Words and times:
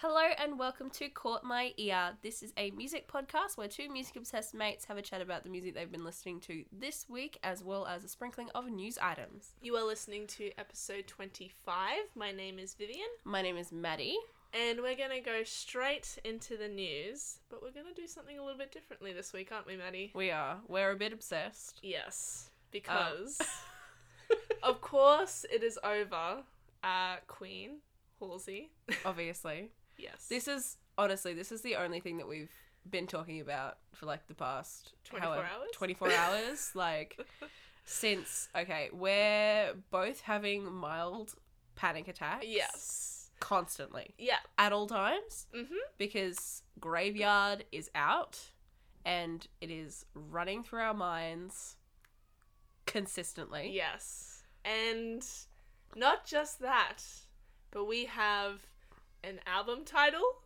Hello 0.00 0.22
and 0.38 0.60
welcome 0.60 0.90
to 0.90 1.08
Caught 1.08 1.42
My 1.42 1.72
Ear. 1.76 2.10
This 2.22 2.44
is 2.44 2.52
a 2.56 2.70
music 2.70 3.10
podcast 3.12 3.56
where 3.56 3.66
two 3.66 3.90
music 3.90 4.14
obsessed 4.14 4.54
mates 4.54 4.84
have 4.84 4.96
a 4.96 5.02
chat 5.02 5.20
about 5.20 5.42
the 5.42 5.50
music 5.50 5.74
they've 5.74 5.90
been 5.90 6.04
listening 6.04 6.38
to 6.42 6.64
this 6.72 7.06
week, 7.08 7.36
as 7.42 7.64
well 7.64 7.84
as 7.84 8.04
a 8.04 8.08
sprinkling 8.08 8.48
of 8.54 8.66
news 8.70 8.96
items. 9.02 9.56
You 9.60 9.74
are 9.74 9.84
listening 9.84 10.28
to 10.28 10.52
episode 10.56 11.08
25. 11.08 11.96
My 12.14 12.30
name 12.30 12.60
is 12.60 12.74
Vivian, 12.74 13.08
My 13.24 13.42
name 13.42 13.56
is 13.56 13.72
Maddie. 13.72 14.16
and 14.54 14.78
we're 14.80 14.94
going 14.94 15.10
to 15.10 15.20
go 15.20 15.42
straight 15.42 16.16
into 16.24 16.56
the 16.56 16.68
news, 16.68 17.40
but 17.50 17.60
we're 17.60 17.72
going 17.72 17.92
to 17.92 18.00
do 18.00 18.06
something 18.06 18.38
a 18.38 18.42
little 18.44 18.58
bit 18.58 18.70
differently 18.70 19.12
this 19.12 19.32
week, 19.32 19.50
aren't 19.50 19.66
we, 19.66 19.76
Maddie? 19.76 20.12
We 20.14 20.30
are. 20.30 20.58
We're 20.68 20.92
a 20.92 20.96
bit 20.96 21.12
obsessed. 21.12 21.80
Yes, 21.82 22.50
because, 22.70 23.40
of 24.62 24.80
course, 24.80 25.44
it 25.52 25.64
is 25.64 25.76
over. 25.82 26.44
Uh, 26.84 27.16
Queen, 27.26 27.78
Halsey. 28.20 28.70
Obviously. 29.04 29.72
Yes. 29.98 30.26
This 30.28 30.48
is 30.48 30.76
honestly, 30.96 31.34
this 31.34 31.52
is 31.52 31.60
the 31.62 31.76
only 31.76 32.00
thing 32.00 32.18
that 32.18 32.28
we've 32.28 32.52
been 32.88 33.06
talking 33.06 33.40
about 33.40 33.78
for 33.92 34.06
like 34.06 34.26
the 34.28 34.34
past 34.34 34.94
24 35.04 35.28
however- 35.28 35.48
hours? 35.54 35.68
24 35.72 36.12
hours. 36.12 36.70
Like 36.74 37.18
since 37.84 38.48
okay, 38.56 38.90
we're 38.92 39.74
both 39.90 40.20
having 40.22 40.72
mild 40.72 41.34
panic 41.76 42.08
attacks. 42.08 42.46
Yes. 42.46 43.30
Constantly. 43.40 44.14
Yeah. 44.18 44.38
At 44.56 44.72
all 44.72 44.86
times. 44.86 45.46
Mm-hmm. 45.54 45.74
because 45.98 46.62
Graveyard 46.80 47.64
is 47.72 47.90
out 47.94 48.38
and 49.04 49.46
it 49.60 49.70
is 49.70 50.04
running 50.14 50.62
through 50.64 50.80
our 50.80 50.94
minds 50.94 51.76
consistently. 52.86 53.70
Yes. 53.72 54.42
And 54.64 55.24
not 55.94 56.26
just 56.26 56.60
that, 56.60 56.98
but 57.70 57.84
we 57.86 58.06
have 58.06 58.60
an 59.24 59.40
album 59.46 59.84
title. 59.84 60.42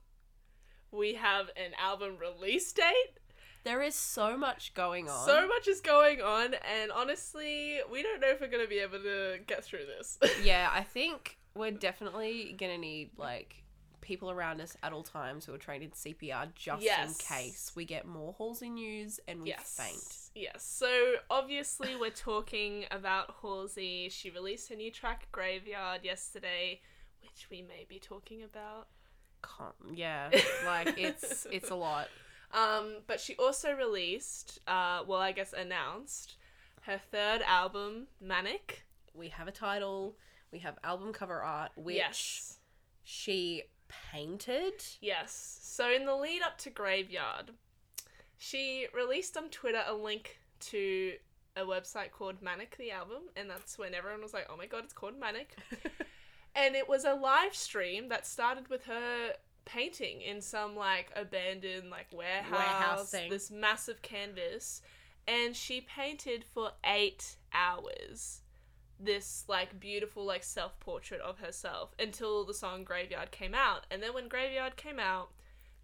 We 0.90 1.14
have 1.14 1.46
an 1.56 1.72
album 1.80 2.16
release 2.18 2.72
date. 2.72 3.18
There 3.64 3.80
is 3.82 3.94
so 3.94 4.36
much 4.36 4.74
going 4.74 5.08
on. 5.08 5.24
So 5.26 5.46
much 5.46 5.68
is 5.68 5.80
going 5.80 6.20
on, 6.20 6.54
and 6.80 6.90
honestly, 6.90 7.78
we 7.90 8.02
don't 8.02 8.20
know 8.20 8.30
if 8.30 8.40
we're 8.40 8.48
going 8.48 8.64
to 8.64 8.68
be 8.68 8.80
able 8.80 8.98
to 8.98 9.38
get 9.46 9.64
through 9.64 9.86
this. 9.86 10.18
yeah, 10.44 10.68
I 10.72 10.82
think 10.82 11.38
we're 11.54 11.70
definitely 11.70 12.54
gonna 12.58 12.78
need 12.78 13.10
like 13.16 13.62
people 14.00 14.30
around 14.30 14.60
us 14.60 14.76
at 14.82 14.92
all 14.92 15.02
times 15.02 15.44
who 15.44 15.54
are 15.54 15.58
trained 15.58 15.84
in 15.84 15.90
CPR 15.90 16.48
just 16.54 16.82
Yes. 16.82 17.08
in 17.08 17.14
case 17.36 17.72
we 17.76 17.84
get 17.84 18.04
more 18.06 18.34
Halsey 18.36 18.68
news 18.70 19.20
and 19.28 19.42
we 19.42 19.50
yes. 19.50 19.76
faint. 19.78 20.30
Yes. 20.34 20.64
So 20.64 21.14
obviously, 21.30 21.94
we're 21.94 22.10
talking 22.10 22.86
about 22.90 23.34
Halsey. 23.42 24.08
She 24.10 24.30
released 24.30 24.68
her 24.70 24.76
new 24.76 24.90
track 24.90 25.28
"Graveyard" 25.30 26.04
yesterday, 26.04 26.80
which 27.32 27.48
we 27.50 27.62
may 27.62 27.86
be 27.88 27.98
talking 27.98 28.42
about. 28.42 28.88
Can't, 29.42 29.96
yeah, 29.96 30.30
like 30.66 30.98
it's 30.98 31.46
it's 31.50 31.70
a 31.70 31.74
lot. 31.74 32.08
Um, 32.52 32.96
but 33.06 33.18
she 33.18 33.34
also 33.36 33.72
released, 33.72 34.60
uh, 34.66 35.02
well, 35.06 35.20
I 35.20 35.32
guess 35.32 35.54
announced 35.54 36.36
her 36.82 37.00
third 37.10 37.42
album, 37.42 38.08
Manic. 38.20 38.84
We 39.14 39.28
have 39.28 39.48
a 39.48 39.52
title. 39.52 40.16
We 40.52 40.58
have 40.60 40.78
album 40.84 41.12
cover 41.12 41.40
art, 41.40 41.70
which 41.76 41.96
yes. 41.96 42.58
she 43.04 43.62
painted. 44.12 44.84
Yes. 45.00 45.58
So 45.62 45.90
in 45.90 46.04
the 46.04 46.14
lead 46.14 46.42
up 46.42 46.58
to 46.58 46.70
Graveyard, 46.70 47.52
she 48.36 48.86
released 48.94 49.36
on 49.36 49.48
Twitter 49.48 49.82
a 49.86 49.94
link 49.94 50.38
to 50.60 51.14
a 51.56 51.62
website 51.62 52.10
called 52.10 52.42
Manic 52.42 52.76
the 52.78 52.90
Album, 52.90 53.22
and 53.36 53.48
that's 53.48 53.78
when 53.78 53.94
everyone 53.94 54.22
was 54.22 54.34
like, 54.34 54.46
"Oh 54.50 54.56
my 54.56 54.66
god, 54.66 54.84
it's 54.84 54.92
called 54.92 55.18
Manic." 55.18 55.56
and 56.54 56.74
it 56.74 56.88
was 56.88 57.04
a 57.04 57.14
live 57.14 57.54
stream 57.54 58.08
that 58.08 58.26
started 58.26 58.68
with 58.68 58.84
her 58.84 59.32
painting 59.64 60.20
in 60.22 60.40
some 60.40 60.76
like 60.76 61.10
abandoned 61.16 61.90
like 61.90 62.06
warehouse, 62.12 62.50
Warehouse 62.50 63.10
thing. 63.10 63.30
this 63.30 63.50
massive 63.50 64.02
canvas, 64.02 64.82
and 65.26 65.54
she 65.56 65.80
painted 65.80 66.44
for 66.44 66.72
8 66.84 67.36
hours 67.52 68.40
this 69.04 69.44
like 69.48 69.80
beautiful 69.80 70.24
like 70.24 70.44
self-portrait 70.44 71.20
of 71.20 71.38
herself 71.38 71.94
until 71.98 72.44
the 72.44 72.54
song 72.54 72.84
Graveyard 72.84 73.30
came 73.30 73.54
out. 73.54 73.86
And 73.90 74.02
then 74.02 74.14
when 74.14 74.28
Graveyard 74.28 74.76
came 74.76 74.98
out, 74.98 75.30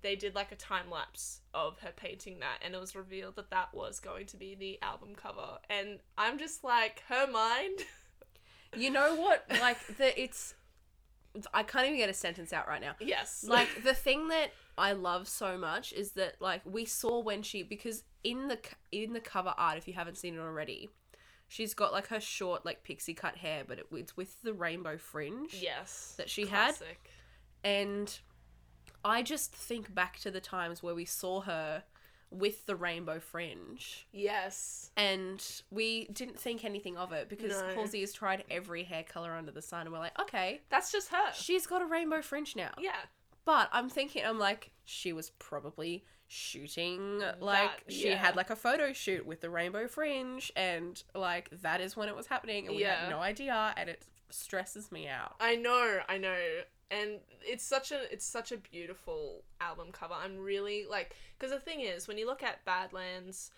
they 0.02 0.14
did 0.14 0.34
like 0.34 0.52
a 0.52 0.56
time 0.56 0.90
lapse 0.90 1.40
of 1.52 1.80
her 1.80 1.92
painting 1.94 2.38
that 2.38 2.58
and 2.62 2.74
it 2.74 2.80
was 2.80 2.94
revealed 2.94 3.34
that 3.34 3.50
that 3.50 3.74
was 3.74 3.98
going 3.98 4.26
to 4.26 4.36
be 4.36 4.54
the 4.54 4.78
album 4.82 5.10
cover. 5.16 5.58
And 5.68 5.98
I'm 6.16 6.38
just 6.38 6.62
like 6.62 7.02
her 7.08 7.26
mind. 7.30 7.80
You 8.76 8.90
know 8.90 9.14
what? 9.14 9.46
Like 9.48 9.78
the 9.96 10.20
it's 10.20 10.52
I 11.52 11.62
can't 11.62 11.86
even 11.86 11.98
get 11.98 12.08
a 12.08 12.14
sentence 12.14 12.52
out 12.52 12.68
right 12.68 12.80
now. 12.80 12.94
yes. 13.00 13.44
Like 13.46 13.68
the 13.84 13.94
thing 13.94 14.28
that 14.28 14.50
I 14.76 14.92
love 14.92 15.28
so 15.28 15.56
much 15.58 15.92
is 15.92 16.12
that 16.12 16.36
like 16.40 16.62
we 16.64 16.84
saw 16.84 17.20
when 17.20 17.42
she 17.42 17.62
because 17.62 18.04
in 18.24 18.48
the 18.48 18.58
in 18.92 19.12
the 19.12 19.20
cover 19.20 19.54
art 19.56 19.78
if 19.78 19.86
you 19.86 19.94
haven't 19.94 20.16
seen 20.16 20.34
it 20.34 20.40
already, 20.40 20.90
she's 21.48 21.74
got 21.74 21.92
like 21.92 22.08
her 22.08 22.20
short 22.20 22.64
like 22.64 22.82
pixie 22.82 23.14
cut 23.14 23.36
hair 23.36 23.62
but 23.66 23.78
it, 23.78 23.86
it's 23.92 24.16
with 24.16 24.40
the 24.42 24.52
rainbow 24.52 24.96
fringe. 24.96 25.56
yes. 25.60 26.14
that 26.16 26.28
she 26.30 26.46
had. 26.46 26.74
And 27.64 28.18
I 29.04 29.22
just 29.22 29.52
think 29.54 29.94
back 29.94 30.18
to 30.20 30.30
the 30.30 30.40
times 30.40 30.82
where 30.82 30.94
we 30.94 31.04
saw 31.04 31.42
her 31.42 31.84
with 32.30 32.66
the 32.66 32.76
rainbow 32.76 33.18
fringe 33.20 34.06
Yes. 34.12 34.90
and 34.96 35.42
we 35.70 36.04
didn't 36.08 36.38
think 36.38 36.64
anything 36.64 36.96
of 36.98 37.12
it 37.12 37.28
because 37.28 37.60
No. 37.60 37.74
Halsey 37.74 38.00
has 38.00 38.12
tried 38.12 38.44
every 38.50 38.84
hair 38.84 39.02
color 39.02 39.32
under 39.34 39.50
the 39.50 39.62
sun 39.62 39.82
and 39.82 39.92
we're 39.92 39.98
like, 39.98 40.18
okay, 40.20 40.60
That's 40.68 40.92
just 40.92 41.08
her. 41.08 41.32
she's 41.32 41.66
got 41.66 41.80
a 41.82 41.86
rainbow 41.86 42.20
fringe 42.22 42.54
now. 42.54 42.72
yeah. 42.78 42.96
But 43.44 43.70
I'm 43.72 43.88
thinking, 43.88 44.24
I'm 44.26 44.38
like, 44.38 44.72
she 44.84 45.14
was 45.14 45.30
probably 45.38 46.04
shooting, 46.26 47.20
like, 47.40 47.84
That- 47.86 47.92
she 47.92 48.08
yeah. 48.10 48.16
had 48.16 48.36
like 48.36 48.50
a 48.50 48.56
photo 48.56 48.92
shoot 48.92 49.24
with 49.24 49.40
the 49.40 49.48
rainbow 49.48 49.88
fringe, 49.88 50.52
and 50.54 51.02
like, 51.14 51.48
that 51.62 51.80
is 51.80 51.96
when 51.96 52.10
it 52.10 52.16
was 52.16 52.26
happening, 52.26 52.66
and 52.66 52.76
we 52.76 52.82
Yeah. 52.82 53.02
had 53.02 53.10
no 53.10 53.20
idea, 53.20 53.72
and 53.76 53.88
it 53.88 54.04
stresses 54.28 54.92
me 54.92 55.08
out. 55.08 55.36
I 55.40 55.56
know, 55.56 56.00
I 56.08 56.18
know. 56.18 56.38
And 56.90 57.20
it's 57.42 57.64
such 57.64 57.92
a 57.92 58.10
it's 58.12 58.24
such 58.24 58.50
a 58.52 58.56
beautiful 58.56 59.44
album 59.60 59.88
cover. 59.92 60.14
I'm 60.14 60.38
really 60.38 60.86
like 60.88 61.14
because 61.38 61.52
the 61.52 61.60
thing 61.60 61.80
is 61.80 62.08
when 62.08 62.18
you 62.18 62.26
look 62.26 62.42
at 62.42 62.64
Badlands, 62.64 63.50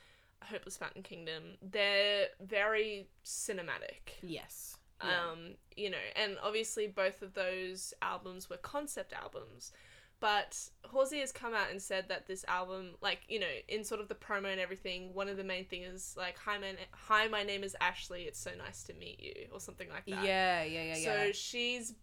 Hopeless 0.42 0.76
Fountain 0.76 1.02
Kingdom, 1.02 1.56
they're 1.62 2.26
very 2.40 3.08
cinematic. 3.24 4.18
Yes. 4.22 4.76
Yeah. 5.02 5.30
Um, 5.30 5.54
you 5.76 5.90
know, 5.90 5.96
and 6.16 6.36
obviously 6.42 6.86
both 6.86 7.22
of 7.22 7.34
those 7.34 7.94
albums 8.02 8.50
were 8.50 8.58
concept 8.58 9.12
albums. 9.12 9.72
But 10.20 10.58
Halsey 10.92 11.20
has 11.20 11.32
come 11.32 11.54
out 11.54 11.70
and 11.70 11.80
said 11.80 12.08
that 12.08 12.26
this 12.26 12.44
album, 12.46 12.90
like 13.00 13.20
you 13.28 13.40
know, 13.40 13.46
in 13.68 13.84
sort 13.84 14.02
of 14.02 14.08
the 14.08 14.14
promo 14.14 14.52
and 14.52 14.60
everything, 14.60 15.14
one 15.14 15.28
of 15.30 15.38
the 15.38 15.44
main 15.44 15.64
things 15.64 15.86
is 15.86 16.14
like, 16.16 16.36
"Hi, 16.44 16.58
my 16.58 16.74
hi, 16.92 17.26
my 17.28 17.42
name 17.42 17.64
is 17.64 17.74
Ashley. 17.80 18.24
It's 18.24 18.38
so 18.38 18.50
nice 18.58 18.82
to 18.84 18.92
meet 18.92 19.18
you," 19.18 19.46
or 19.50 19.60
something 19.60 19.88
like 19.88 20.04
that. 20.04 20.22
yeah, 20.22 20.62
yeah, 20.62 20.82
yeah, 20.82 20.96
yeah. 20.96 21.04
So 21.04 21.32
she's 21.32 21.94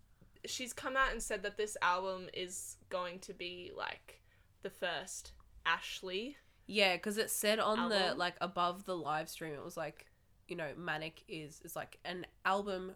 she's 0.47 0.73
come 0.73 0.95
out 0.97 1.11
and 1.11 1.21
said 1.21 1.43
that 1.43 1.57
this 1.57 1.77
album 1.81 2.27
is 2.33 2.77
going 2.89 3.19
to 3.19 3.33
be 3.33 3.71
like 3.75 4.21
the 4.63 4.69
first 4.69 5.31
Ashley. 5.65 6.37
Yeah, 6.65 6.95
because 6.95 7.17
it 7.17 7.29
said 7.29 7.59
on 7.59 7.89
the 7.89 8.13
like 8.15 8.35
above 8.41 8.85
the 8.85 8.95
live 8.97 9.29
stream, 9.29 9.53
it 9.53 9.63
was 9.63 9.77
like, 9.77 10.07
you 10.47 10.55
know, 10.55 10.69
Manic 10.77 11.23
is 11.27 11.61
is 11.63 11.75
like 11.75 11.99
an 12.05 12.25
album 12.45 12.93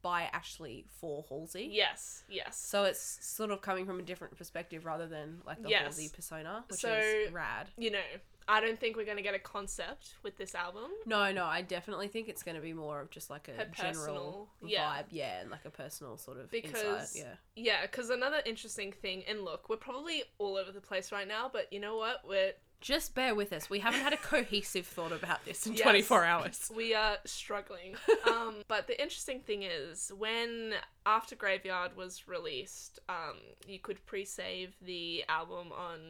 by 0.00 0.22
Ashley 0.32 0.86
for 1.00 1.24
Halsey. 1.28 1.68
Yes, 1.70 2.24
yes. 2.28 2.56
So 2.58 2.84
it's 2.84 3.18
sort 3.20 3.50
of 3.50 3.60
coming 3.60 3.84
from 3.84 4.00
a 4.00 4.02
different 4.02 4.36
perspective 4.38 4.86
rather 4.86 5.06
than 5.06 5.42
like 5.46 5.62
the 5.62 5.68
Yes. 5.68 5.82
Halsey 5.82 6.08
persona, 6.08 6.64
which 6.68 6.80
So- 6.80 6.92
is 6.96 7.30
rad. 7.32 7.68
You 7.76 7.90
know, 7.90 8.00
I 8.48 8.60
don't 8.60 8.78
think 8.78 8.96
we're 8.96 9.04
going 9.04 9.16
to 9.16 9.22
get 9.22 9.34
a 9.34 9.38
concept 9.38 10.14
with 10.22 10.36
this 10.36 10.54
album. 10.54 10.90
No, 11.06 11.30
no, 11.32 11.44
I 11.44 11.62
definitely 11.62 12.08
think 12.08 12.28
it's 12.28 12.42
going 12.42 12.54
to 12.56 12.60
be 12.60 12.72
more 12.72 13.00
of 13.00 13.10
just 13.10 13.30
like 13.30 13.48
a 13.48 13.52
Her 13.52 13.66
general 13.74 13.94
personal- 13.94 14.48
vibe, 14.62 14.68
yeah. 14.70 15.02
yeah. 15.10 15.40
and 15.40 15.50
like 15.50 15.64
a 15.64 15.70
personal 15.70 16.16
sort 16.16 16.38
of 16.38 16.50
Because- 16.50 16.82
insight, 16.82 17.08
yeah. 17.14 17.34
Yeah, 17.54 17.82
because 17.82 18.10
another 18.10 18.40
interesting 18.46 18.92
thing, 18.92 19.24
and 19.28 19.44
look, 19.44 19.68
we're 19.68 19.76
probably 19.76 20.24
all 20.38 20.56
over 20.56 20.72
the 20.72 20.80
place 20.80 21.12
right 21.12 21.28
now, 21.28 21.50
but 21.52 21.72
you 21.72 21.80
know 21.80 21.96
what? 21.96 22.22
We're 22.26 22.52
Just 22.82 23.14
bear 23.14 23.32
with 23.34 23.52
us. 23.52 23.70
We 23.70 23.78
haven't 23.78 24.00
had 24.00 24.12
a 24.12 24.16
cohesive 24.34 24.86
thought 24.86 25.12
about 25.12 25.44
this 25.44 25.66
in 25.66 25.72
Yes. 25.74 25.82
24 25.82 26.24
hours. 26.24 26.70
we 26.76 26.94
are 26.94 27.16
struggling. 27.24 27.94
um, 28.28 28.56
but 28.68 28.88
the 28.88 29.00
interesting 29.00 29.38
thing 29.40 29.62
is, 29.62 30.10
when 30.18 30.74
After 31.06 31.36
Graveyard 31.36 31.96
was 31.96 32.26
released, 32.26 32.98
um, 33.08 33.36
you 33.68 33.78
could 33.78 34.04
pre-save 34.04 34.74
the 34.82 35.24
album 35.28 35.68
on 35.72 36.00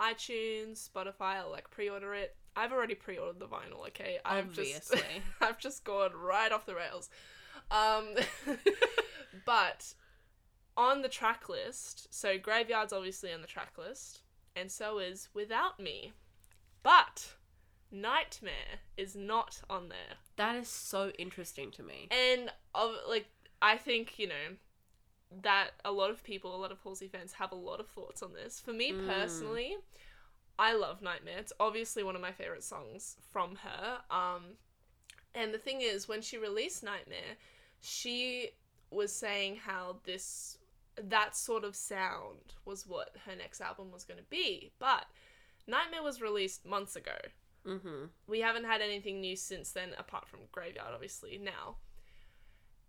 iTunes, 0.00 0.88
Spotify, 0.88 1.44
or 1.44 1.50
like 1.50 1.70
pre-order 1.70 2.14
it. 2.14 2.34
I've 2.56 2.72
already 2.72 2.94
pre-ordered 2.94 3.38
the 3.38 3.46
vinyl. 3.46 3.86
Okay, 3.88 4.18
I've 4.24 4.52
just 4.52 4.90
Obviously. 4.92 5.22
I've 5.42 5.58
just 5.58 5.84
gone 5.84 6.12
right 6.14 6.50
off 6.52 6.64
the 6.66 6.74
rails. 6.74 7.10
Um, 7.70 8.14
but 9.44 9.92
on 10.76 11.02
the 11.02 11.08
track 11.08 11.48
list, 11.48 12.06
so 12.14 12.38
Graveyard's 12.38 12.92
obviously 12.92 13.32
on 13.32 13.40
the 13.40 13.46
track 13.46 13.72
list, 13.76 14.20
and 14.56 14.70
so 14.70 14.98
is 14.98 15.28
Without 15.34 15.80
Me. 15.80 16.12
But 16.82 17.34
Nightmare 17.90 18.80
is 18.96 19.14
not 19.16 19.62
on 19.70 19.88
there. 19.88 20.18
That 20.36 20.56
is 20.56 20.68
so 20.68 21.10
interesting 21.18 21.70
to 21.72 21.82
me. 21.82 22.08
And 22.10 22.50
of 22.74 22.92
like 23.08 23.26
I 23.62 23.76
think, 23.76 24.18
you 24.18 24.28
know, 24.28 24.56
that 25.42 25.70
a 25.84 25.92
lot 25.92 26.10
of 26.10 26.22
people, 26.22 26.54
a 26.54 26.58
lot 26.58 26.72
of 26.72 26.80
Halsey 26.82 27.08
fans 27.08 27.32
have 27.34 27.52
a 27.52 27.56
lot 27.56 27.80
of 27.80 27.88
thoughts 27.88 28.22
on 28.22 28.32
this. 28.34 28.60
For 28.60 28.72
me 28.72 28.92
Mm. 28.92 29.06
personally, 29.06 29.76
I 30.58 30.72
love 30.74 31.02
Nightmare. 31.02 31.38
It's 31.38 31.52
obviously 31.58 32.02
one 32.02 32.14
of 32.14 32.22
my 32.22 32.32
favorite 32.32 32.62
songs 32.62 33.16
from 33.32 33.56
her. 33.56 34.02
Um, 34.10 34.58
and 35.34 35.52
the 35.52 35.58
thing 35.58 35.80
is, 35.80 36.08
when 36.08 36.22
she 36.22 36.38
released 36.38 36.84
Nightmare, 36.84 37.36
she 37.80 38.50
was 38.90 39.12
saying 39.12 39.56
how 39.56 39.96
this 40.04 40.58
that 41.02 41.36
sort 41.36 41.64
of 41.64 41.74
sound 41.76 42.54
was 42.64 42.86
what 42.86 43.16
her 43.26 43.34
next 43.36 43.60
album 43.60 43.90
was 43.90 44.04
going 44.04 44.18
to 44.18 44.26
be. 44.30 44.72
But 44.78 45.06
Nightmare 45.66 46.02
was 46.02 46.20
released 46.20 46.64
months 46.64 46.96
ago. 46.96 47.16
Mm-hmm. 47.66 48.06
We 48.26 48.40
haven't 48.40 48.64
had 48.64 48.80
anything 48.80 49.20
new 49.20 49.36
since 49.36 49.72
then, 49.72 49.90
apart 49.98 50.28
from 50.28 50.40
Graveyard, 50.52 50.92
obviously, 50.92 51.38
now. 51.38 51.76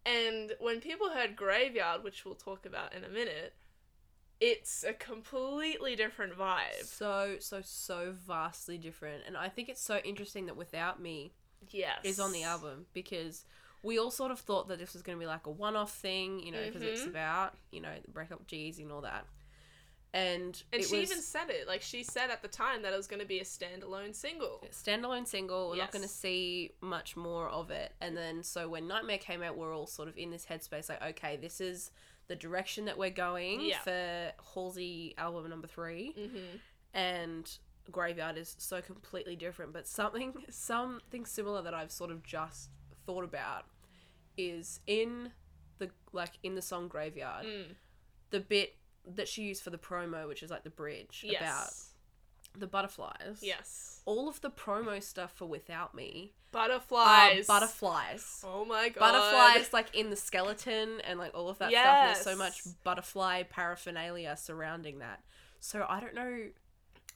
And 0.05 0.53
when 0.59 0.81
people 0.81 1.09
heard 1.09 1.35
Graveyard, 1.35 2.03
which 2.03 2.25
we'll 2.25 2.35
talk 2.35 2.65
about 2.65 2.93
in 2.93 3.03
a 3.03 3.09
minute, 3.09 3.55
it's 4.39 4.83
a 4.83 4.93
completely 4.93 5.95
different 5.95 6.37
vibe. 6.37 6.83
So 6.83 7.37
so 7.39 7.61
so 7.63 8.13
vastly 8.27 8.77
different, 8.77 9.23
and 9.25 9.37
I 9.37 9.49
think 9.49 9.69
it's 9.69 9.81
so 9.81 9.99
interesting 10.03 10.45
that 10.47 10.57
Without 10.57 11.01
Me 11.01 11.33
Yes. 11.69 11.99
is 12.03 12.19
on 12.19 12.31
the 12.31 12.43
album 12.43 12.85
because 12.93 13.45
we 13.85 13.99
all 13.99 14.11
sort 14.11 14.31
of 14.31 14.39
thought 14.39 14.67
that 14.69 14.79
this 14.79 14.93
was 14.93 15.01
going 15.01 15.17
to 15.17 15.19
be 15.19 15.27
like 15.27 15.45
a 15.45 15.51
one-off 15.51 15.93
thing, 15.95 16.39
you 16.39 16.51
know, 16.51 16.63
because 16.65 16.81
it's 16.81 17.01
Mhm. 17.03 17.09
about 17.09 17.55
you 17.71 17.79
know 17.81 17.93
the 18.03 18.11
breakup 18.11 18.45
G's 18.47 18.79
and 18.79 18.91
all 18.91 19.01
that. 19.01 19.25
And 20.13 20.63
And 20.71 20.81
she 20.81 20.99
was 21.01 21.11
even 21.11 21.21
said 21.21 21.49
it. 21.49 21.67
Like, 21.67 21.81
she 21.81 22.01
said 22.01 22.29
at 22.29 22.41
the 22.41 22.47
time 22.47 22.83
that 22.83 22.93
it 22.93 22.95
was 22.95 23.05
going 23.07 23.19
to 23.19 23.25
be 23.25 23.39
a 23.39 23.43
standalone 23.43 24.15
single. 24.15 24.63
standalone 24.71 25.27
single. 25.27 25.69
We're 25.71 25.75
not 25.75 25.91
going 25.91 26.03
to 26.03 26.07
see 26.09 26.71
much 26.79 27.17
more 27.17 27.49
of 27.49 27.69
it. 27.69 27.91
And 27.99 28.15
then 28.15 28.41
so 28.41 28.69
when 28.69 28.87
Nightmare 28.87 29.17
came 29.17 29.43
out, 29.43 29.57
we're 29.57 29.75
all 29.75 29.87
sort 29.87 30.07
of 30.07 30.17
in 30.17 30.29
this 30.31 30.45
headspace 30.45 30.87
like, 30.87 31.01
okay, 31.03 31.35
this 31.35 31.59
is 31.59 31.91
the 32.27 32.35
direction 32.35 32.85
that 32.85 32.97
we're 32.97 33.09
going 33.09 33.59
Yeah. 33.59 33.79
for 33.79 34.31
Halsey 34.53 35.15
album 35.17 35.49
number 35.49 35.67
three. 35.67 36.13
Mm-hmm. 36.17 36.57
and 36.93 37.57
graveyard 37.91 38.35
is 38.37 38.55
so 38.57 38.81
completely 38.81 39.35
different 39.35 39.71
but 39.73 39.85
something 39.87 40.33
something 40.49 41.23
similar 41.25 41.61
that 41.61 41.73
i've 41.73 41.91
sort 41.91 42.09
of 42.09 42.23
just 42.23 42.69
thought 43.05 43.23
about 43.23 43.65
is 44.37 44.79
in 44.87 45.31
the 45.79 45.89
like 46.13 46.31
in 46.43 46.55
the 46.55 46.61
song 46.61 46.87
graveyard 46.87 47.45
Mm. 47.45 47.75
the 48.31 48.39
bit 48.39 48.75
that 49.05 49.27
she 49.27 49.43
used 49.43 49.61
for 49.63 49.69
the 49.69 49.77
promo 49.77 50.27
which 50.27 50.41
is 50.43 50.49
like 50.51 50.63
the 50.63 50.69
bridge 50.69 51.23
Yes. 51.27 51.41
about 51.41 52.59
the 52.59 52.67
butterflies 52.67 53.39
Yes. 53.41 54.01
all 54.05 54.27
of 54.29 54.41
the 54.41 54.49
promo 54.49 55.01
stuff 55.03 55.31
for 55.35 55.45
without 55.45 55.93
me 55.93 56.33
Butterflies. 56.51 57.47
butterflies 57.47 58.41
Oh 58.47 58.63
my 58.65 58.87
god. 58.89 58.99
butterflies 59.11 59.73
like 59.73 59.93
in 59.93 60.09
the 60.09 60.15
skeleton 60.15 61.01
and 61.01 61.19
like 61.19 61.33
all 61.35 61.49
of 61.49 61.57
that 61.59 61.71
stuff 61.71 62.13
there's 62.13 62.21
so 62.23 62.35
much 62.37 62.61
butterfly 62.83 63.43
paraphernalia 63.43 64.35
surrounding 64.37 64.99
that 64.99 65.21
so 65.59 65.85
i 65.89 65.99
don't 65.99 66.15
know 66.15 66.45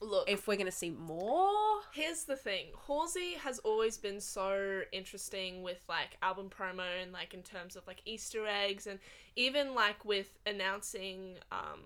Look, 0.00 0.28
if 0.28 0.48
we're 0.48 0.56
gonna 0.56 0.70
see 0.70 0.90
more 0.90 1.70
Here's 1.92 2.24
the 2.24 2.36
thing. 2.36 2.66
Halsey 2.86 3.34
has 3.34 3.58
always 3.60 3.98
been 3.98 4.20
so 4.20 4.82
interesting 4.92 5.62
with 5.62 5.82
like 5.88 6.16
album 6.22 6.48
promo 6.48 6.84
and 7.02 7.12
like 7.12 7.34
in 7.34 7.42
terms 7.42 7.74
of 7.74 7.86
like 7.86 8.00
Easter 8.04 8.46
eggs 8.46 8.86
and 8.86 9.00
even 9.34 9.74
like 9.74 10.04
with 10.04 10.38
announcing 10.46 11.38
um 11.50 11.80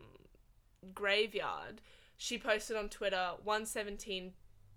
Graveyard, 0.94 1.80
she 2.18 2.36
posted 2.36 2.76
on 2.76 2.90
Twitter 2.90 3.30
1:17 3.46 4.32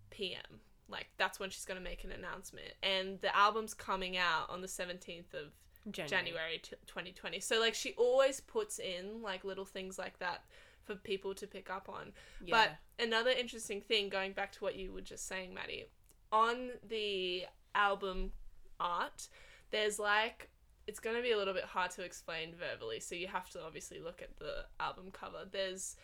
p.m. 0.09 0.61
Like 0.87 1.07
that's 1.17 1.39
when 1.39 1.49
she's 1.49 1.65
going 1.65 1.77
to 1.77 1.83
make 1.83 2.05
an 2.05 2.13
announcement 2.13 2.73
and 2.81 3.19
the 3.19 3.35
album's 3.35 3.73
coming 3.73 4.15
out 4.15 4.49
on 4.49 4.61
the 4.61 4.67
17th 4.67 5.33
of 5.33 5.51
January 5.91 6.59
t- 6.63 6.77
2020. 6.85 7.41
So 7.41 7.59
like 7.59 7.73
she 7.73 7.93
always 7.97 8.39
puts 8.39 8.79
in 8.79 9.21
like 9.21 9.43
little 9.43 9.65
things 9.65 9.99
like 9.99 10.19
that 10.19 10.43
for 10.87 10.95
people 10.95 11.35
to 11.35 11.45
pick 11.45 11.69
up 11.69 11.89
on. 11.89 12.13
Yeah. 12.43 12.55
But 12.97 13.05
another 13.05 13.29
interesting 13.29 13.81
thing, 13.81 14.09
going 14.09 14.31
back 14.31 14.51
to 14.53 14.63
what 14.63 14.75
you 14.75 14.91
were 14.91 15.01
just 15.01 15.27
saying, 15.27 15.53
Maddie, 15.53 15.85
on 16.31 16.71
the 16.87 17.43
album 17.75 18.31
art, 18.79 19.27
there's 19.71 19.99
like 19.99 20.49
it's 20.87 20.99
going 20.99 21.17
to 21.17 21.21
be 21.21 21.31
a 21.31 21.37
little 21.37 21.53
bit 21.53 21.65
hard 21.65 21.91
to 21.91 22.01
explain 22.01 22.53
verbally, 22.55 23.01
so 23.01 23.13
you 23.13 23.27
have 23.27 23.49
to 23.49 23.61
obviously 23.61 23.99
look 23.99 24.21
at 24.21 24.37
the 24.39 24.65
album 24.79 25.11
cover. 25.11 25.39
There's 25.51 25.97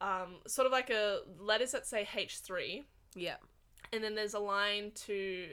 um, 0.00 0.36
sort 0.46 0.66
of 0.66 0.72
like 0.72 0.90
a 0.90 1.20
letters 1.38 1.72
that 1.72 1.86
say 1.86 2.06
H3, 2.10 2.84
yeah. 3.16 3.36
and 3.92 4.04
then 4.04 4.14
there's 4.14 4.34
a 4.34 4.38
line 4.38 4.92
to 5.06 5.48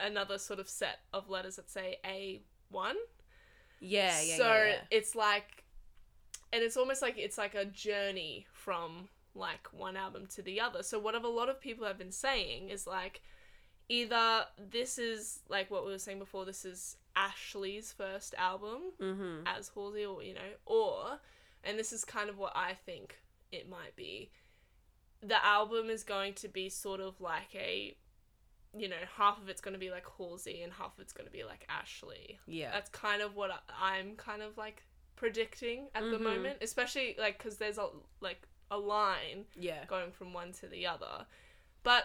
another 0.00 0.38
sort 0.38 0.60
of 0.60 0.68
set 0.68 1.00
of 1.14 1.30
letters 1.30 1.56
that 1.56 1.70
say 1.70 1.96
A1. 2.04 2.92
Yeah, 3.80 4.20
yeah, 4.20 4.36
so 4.36 4.44
yeah, 4.44 4.66
yeah. 4.66 4.76
it's 4.90 5.14
like 5.14 5.64
and 6.52 6.62
it's 6.62 6.76
almost 6.76 7.02
like 7.02 7.16
it's 7.18 7.38
like 7.38 7.54
a 7.54 7.64
journey 7.64 8.46
from 8.52 9.08
like 9.34 9.68
one 9.72 9.96
album 9.96 10.26
to 10.26 10.42
the 10.42 10.60
other 10.60 10.82
so 10.82 10.98
what 10.98 11.14
a 11.14 11.28
lot 11.28 11.48
of 11.48 11.60
people 11.60 11.86
have 11.86 11.98
been 11.98 12.10
saying 12.12 12.68
is 12.70 12.86
like 12.86 13.20
either 13.88 14.44
this 14.70 14.98
is 14.98 15.40
like 15.48 15.70
what 15.70 15.84
we 15.86 15.92
were 15.92 15.98
saying 15.98 16.18
before 16.18 16.44
this 16.44 16.64
is 16.64 16.96
ashley's 17.16 17.92
first 17.92 18.34
album 18.36 18.78
Mm-hmm. 19.00 19.46
as 19.46 19.70
halsey 19.74 20.04
or 20.04 20.22
you 20.22 20.34
know 20.34 20.40
or 20.66 21.18
and 21.64 21.78
this 21.78 21.92
is 21.92 22.04
kind 22.04 22.28
of 22.30 22.38
what 22.38 22.52
i 22.56 22.72
think 22.74 23.18
it 23.52 23.68
might 23.68 23.94
be 23.96 24.30
the 25.22 25.44
album 25.44 25.90
is 25.90 26.02
going 26.04 26.32
to 26.34 26.48
be 26.48 26.68
sort 26.68 27.00
of 27.00 27.20
like 27.20 27.54
a 27.54 27.96
you 28.76 28.88
know 28.88 28.96
half 29.16 29.40
of 29.40 29.48
it's 29.48 29.60
going 29.60 29.72
to 29.72 29.80
be 29.80 29.90
like 29.90 30.04
halsey 30.18 30.62
and 30.62 30.72
half 30.74 30.92
of 30.94 31.00
it's 31.00 31.12
going 31.12 31.26
to 31.26 31.32
be 31.32 31.42
like 31.44 31.66
ashley 31.68 32.38
Yeah. 32.46 32.70
that's 32.72 32.90
kind 32.90 33.22
of 33.22 33.34
what 33.34 33.50
I- 33.50 33.96
I'm 33.98 34.14
kind 34.16 34.42
of 34.42 34.56
like 34.58 34.82
predicting 35.18 35.88
at 35.94 36.02
the 36.04 36.18
Mhm. 36.18 36.22
moment, 36.22 36.58
especially 36.62 37.16
like 37.18 37.38
because 37.38 37.56
there's 37.58 37.78
a 37.78 37.88
like 38.20 38.46
a 38.70 38.78
line 38.78 39.46
yeah. 39.56 39.84
going 39.86 40.12
from 40.12 40.32
one 40.32 40.52
to 40.52 40.66
the 40.68 40.86
other, 40.86 41.26
but 41.82 42.04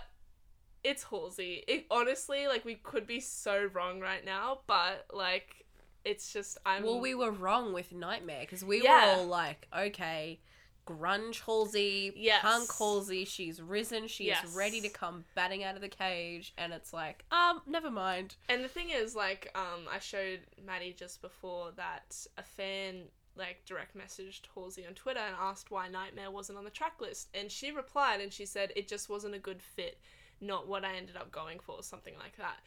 it's 0.83 1.03
Halsey. 1.03 1.63
It 1.67 1.85
honestly 1.91 2.47
like 2.47 2.65
we 2.65 2.75
could 2.75 3.05
be 3.07 3.19
so 3.19 3.65
wrong 3.73 3.99
right 3.99 4.25
now, 4.25 4.61
but 4.67 5.05
like 5.13 5.65
it's 6.03 6.33
just 6.33 6.57
I'm 6.65 6.83
Well, 6.83 6.99
we 6.99 7.15
were 7.15 7.31
wrong 7.31 7.71
with 7.73 7.91
Nightmare 7.93 8.41
because 8.41 8.63
we 8.65 8.83
Yeah. 8.83 9.15
were 9.15 9.21
all 9.21 9.27
like, 9.27 9.67
okay, 9.77 10.39
grunge 10.85 11.41
Halsey, 11.45 12.13
Yes. 12.15 12.41
punk 12.41 12.69
Halsey, 12.77 13.25
she's 13.25 13.61
risen, 13.61 14.07
she 14.07 14.25
Yes. 14.25 14.43
is 14.43 14.55
ready 14.55 14.81
to 14.81 14.89
come 14.89 15.25
batting 15.35 15.63
out 15.63 15.75
of 15.75 15.81
the 15.81 15.89
cage, 15.89 16.53
and 16.57 16.73
it's 16.73 16.91
like, 16.93 17.23
um, 17.31 17.61
never 17.65 17.89
mind. 17.89 18.35
And 18.49 18.63
the 18.63 18.67
thing 18.69 18.89
is, 18.89 19.15
like, 19.15 19.49
um, 19.55 19.87
I 19.89 19.99
showed 19.99 20.41
Maddie 20.63 20.93
just 20.93 21.21
before 21.21 21.71
that 21.73 22.25
a 22.37 22.43
fan 22.43 23.09
like 23.35 23.65
direct 23.65 23.97
messaged 23.97 24.41
Halsey 24.53 24.85
on 24.85 24.93
Twitter 24.93 25.19
and 25.19 25.35
asked 25.39 25.71
why 25.71 25.87
Nightmare 25.87 26.29
wasn't 26.29 26.57
on 26.59 26.65
the 26.65 26.69
track 26.69 27.01
list, 27.01 27.29
and 27.33 27.51
she 27.51 27.71
replied 27.71 28.21
and 28.21 28.31
she 28.31 28.45
said 28.45 28.71
it 28.75 28.87
just 28.87 29.09
wasn't 29.09 29.33
a 29.33 29.39
good 29.39 29.61
fit, 29.61 29.99
not 30.39 30.67
what 30.67 30.85
I 30.85 30.95
ended 30.97 31.17
up 31.17 31.31
going 31.31 31.59
for, 31.59 31.81
something 31.81 32.13
like 32.19 32.37
that. 32.37 32.59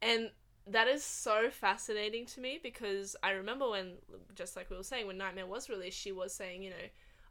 And 0.00 0.30
that 0.68 0.86
is 0.86 1.02
so 1.02 1.50
fascinating 1.50 2.24
to 2.26 2.40
me 2.40 2.60
because 2.62 3.16
I 3.24 3.30
remember 3.32 3.68
when, 3.68 3.94
just 4.36 4.54
like 4.54 4.70
we 4.70 4.76
were 4.76 4.84
saying, 4.84 5.08
when 5.08 5.18
Nightmare 5.18 5.46
was 5.46 5.68
released, 5.68 5.98
she 5.98 6.12
was 6.12 6.32
saying, 6.32 6.62
you 6.62 6.70
know, 6.70 6.76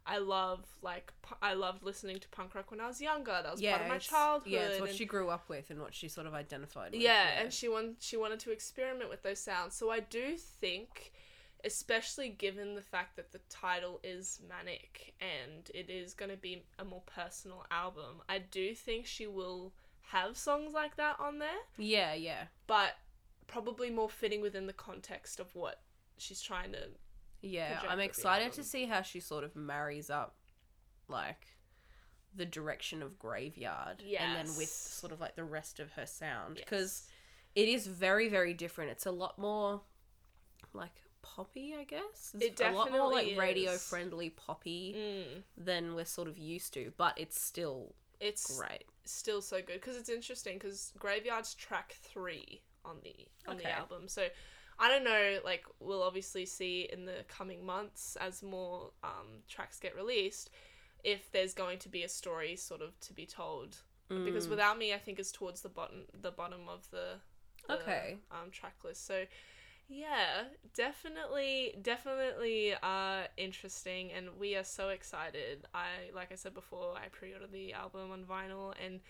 I 0.06 0.18
love 0.18 0.64
like 0.82 1.12
pu- 1.22 1.36
I 1.40 1.54
loved 1.54 1.82
listening 1.84 2.18
to 2.18 2.28
punk 2.30 2.54
rock 2.54 2.70
when 2.70 2.80
I 2.80 2.88
was 2.88 3.00
younger. 3.00 3.38
That 3.42 3.52
was 3.52 3.60
yeah, 3.60 3.72
part 3.72 3.82
of 3.82 3.88
my 3.88 3.96
it's- 3.96 4.10
childhood. 4.10 4.52
Yeah, 4.52 4.60
it's 4.66 4.80
what 4.80 4.88
and- 4.90 4.98
she 4.98 5.04
grew 5.04 5.28
up 5.28 5.48
with 5.48 5.70
and 5.70 5.80
what 5.80 5.94
she 5.94 6.08
sort 6.08 6.26
of 6.26 6.34
identified 6.34 6.92
with. 6.92 7.00
yeah, 7.00 7.40
and 7.40 7.52
she 7.52 7.68
want 7.68 7.96
she 8.00 8.16
wanted 8.16 8.40
to 8.40 8.50
experiment 8.50 9.10
with 9.10 9.22
those 9.22 9.38
sounds. 9.38 9.74
So 9.74 9.90
I 9.90 10.00
do 10.00 10.36
think, 10.36 11.12
especially 11.64 12.28
given 12.30 12.74
the 12.74 12.82
fact 12.82 13.16
that 13.16 13.30
the 13.32 13.40
title 13.48 14.00
is 14.02 14.40
manic 14.48 15.14
and 15.20 15.70
it 15.74 15.88
is 15.88 16.14
going 16.14 16.30
to 16.30 16.36
be 16.36 16.64
a 16.78 16.84
more 16.84 17.02
personal 17.06 17.64
album, 17.70 18.22
I 18.28 18.38
do 18.38 18.74
think 18.74 19.06
she 19.06 19.26
will 19.26 19.72
have 20.06 20.36
songs 20.36 20.72
like 20.74 20.96
that 20.96 21.18
on 21.20 21.38
there, 21.38 21.48
yeah, 21.78 22.12
yeah, 22.12 22.44
but 22.66 22.96
probably 23.46 23.88
more 23.90 24.10
fitting 24.10 24.40
within 24.40 24.66
the 24.66 24.72
context 24.72 25.38
of 25.38 25.54
what 25.54 25.80
she's 26.18 26.42
trying 26.42 26.72
to. 26.72 26.88
Yeah. 27.42 27.80
I'm 27.88 28.00
excited 28.00 28.52
to 28.54 28.64
see 28.64 28.86
how 28.86 29.02
she 29.02 29.20
sort 29.20 29.44
of 29.44 29.54
marries 29.56 30.08
up, 30.10 30.36
like, 31.08 31.46
the 32.34 32.46
direction 32.46 33.02
of 33.02 33.18
Graveyard, 33.18 34.02
and 34.18 34.34
then 34.36 34.56
with 34.56 34.68
sort 34.70 35.12
of 35.12 35.20
like 35.20 35.36
the 35.36 35.44
rest 35.44 35.80
of 35.80 35.92
her 35.92 36.06
sound, 36.06 36.56
because 36.56 37.06
it 37.54 37.68
is 37.68 37.86
very 37.86 38.28
very 38.28 38.54
different. 38.54 38.90
It's 38.90 39.04
a 39.06 39.10
lot 39.10 39.38
more 39.38 39.82
like 40.72 40.92
poppy 41.20 41.74
i 41.78 41.84
guess. 41.84 42.34
It 42.40 42.60
a 42.60 42.72
lot 42.72 42.90
more 42.90 43.10
like 43.12 43.36
radio 43.36 43.72
friendly 43.76 44.30
poppy 44.30 44.94
Mm, 44.96 45.42
than 45.56 45.94
we're 45.94 46.04
sort 46.04 46.26
of 46.28 46.36
used 46.38 46.72
to 46.74 46.92
but 46.96 47.14
it's 47.16 47.40
still 47.40 47.94
it's 48.18 48.58
great. 48.58 48.84
still 49.04 49.40
so 49.42 49.58
good 49.58 49.74
because 49.80 49.96
it's 49.96 50.08
interesting 50.08 50.58
because 50.58 50.92
Graveyard's 50.98 51.54
track 51.54 51.96
three 52.02 52.62
on 52.84 52.96
the 53.04 53.14
on 53.46 53.56
Okay. 53.56 53.64
the 53.64 53.70
album. 53.70 54.08
So 54.08 54.26
I 54.78 54.88
don't 54.88 55.04
know. 55.04 55.38
Like 55.44 55.64
we'll 55.80 56.02
obviously 56.02 56.46
see 56.46 56.88
in 56.92 57.04
the 57.04 57.24
coming 57.28 57.64
months 57.64 58.16
as 58.20 58.42
more 58.42 58.90
um, 59.04 59.42
tracks 59.48 59.78
get 59.78 59.94
released 59.96 60.50
if 61.04 61.30
there's 61.32 61.54
going 61.54 61.78
to 61.80 61.88
be 61.88 62.02
a 62.02 62.08
story 62.08 62.56
sort 62.56 62.80
of 62.82 62.98
to 63.00 63.12
be 63.12 63.26
told. 63.26 63.78
Because 64.24 64.46
Mm. 64.46 64.50
without 64.50 64.78
me, 64.78 64.94
I 64.94 64.98
think 64.98 65.18
is 65.18 65.32
towards 65.32 65.62
the 65.62 65.68
bottom 65.68 66.04
the 66.20 66.30
bottom 66.30 66.68
of 66.68 66.88
the, 66.90 67.14
the 67.66 67.74
Okay. 67.74 68.18
um, 68.30 68.50
track 68.50 68.76
list. 68.84 69.06
So 69.06 69.24
Yeah, 69.88 70.44
definitely, 70.74 71.74
definitely 71.82 72.74
uh 72.82 73.24
interesting, 73.36 74.12
and 74.12 74.38
we 74.38 74.56
are 74.56 74.64
so 74.64 74.88
excited. 74.88 75.66
I 75.74 76.10
like 76.14 76.32
I 76.32 76.36
said 76.36 76.54
before, 76.54 76.94
I 76.96 77.08
pre-ordered 77.08 77.52
the 77.52 77.72
album 77.74 78.10
on 78.10 78.24
vinyl, 78.24 78.74
and 78.84 79.00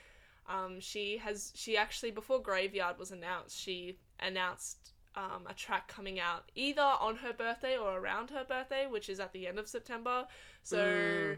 um, 0.49 0.81
she 0.81 1.19
has 1.19 1.53
she 1.55 1.77
actually 1.77 2.11
before 2.11 2.43
Graveyard 2.43 2.99
was 2.99 3.13
announced, 3.13 3.59
she 3.59 3.99
announced 4.21 4.93
um, 5.17 5.47
a 5.49 5.55
track 5.55 5.89
coming 5.89 6.19
out 6.19 6.45
either 6.55 6.83
on 6.83 7.17
her 7.17 7.33
birthday 7.33 7.77
or 7.77 7.99
around 7.99 8.31
her 8.31 8.45
birthday, 8.49 8.87
which 8.89 9.09
is 9.09 9.21
at 9.21 9.33
the 9.33 9.47
end 9.47 9.59
of 9.59 9.69
September. 9.69 10.27
So. 10.63 10.79
Mm. 10.79 11.37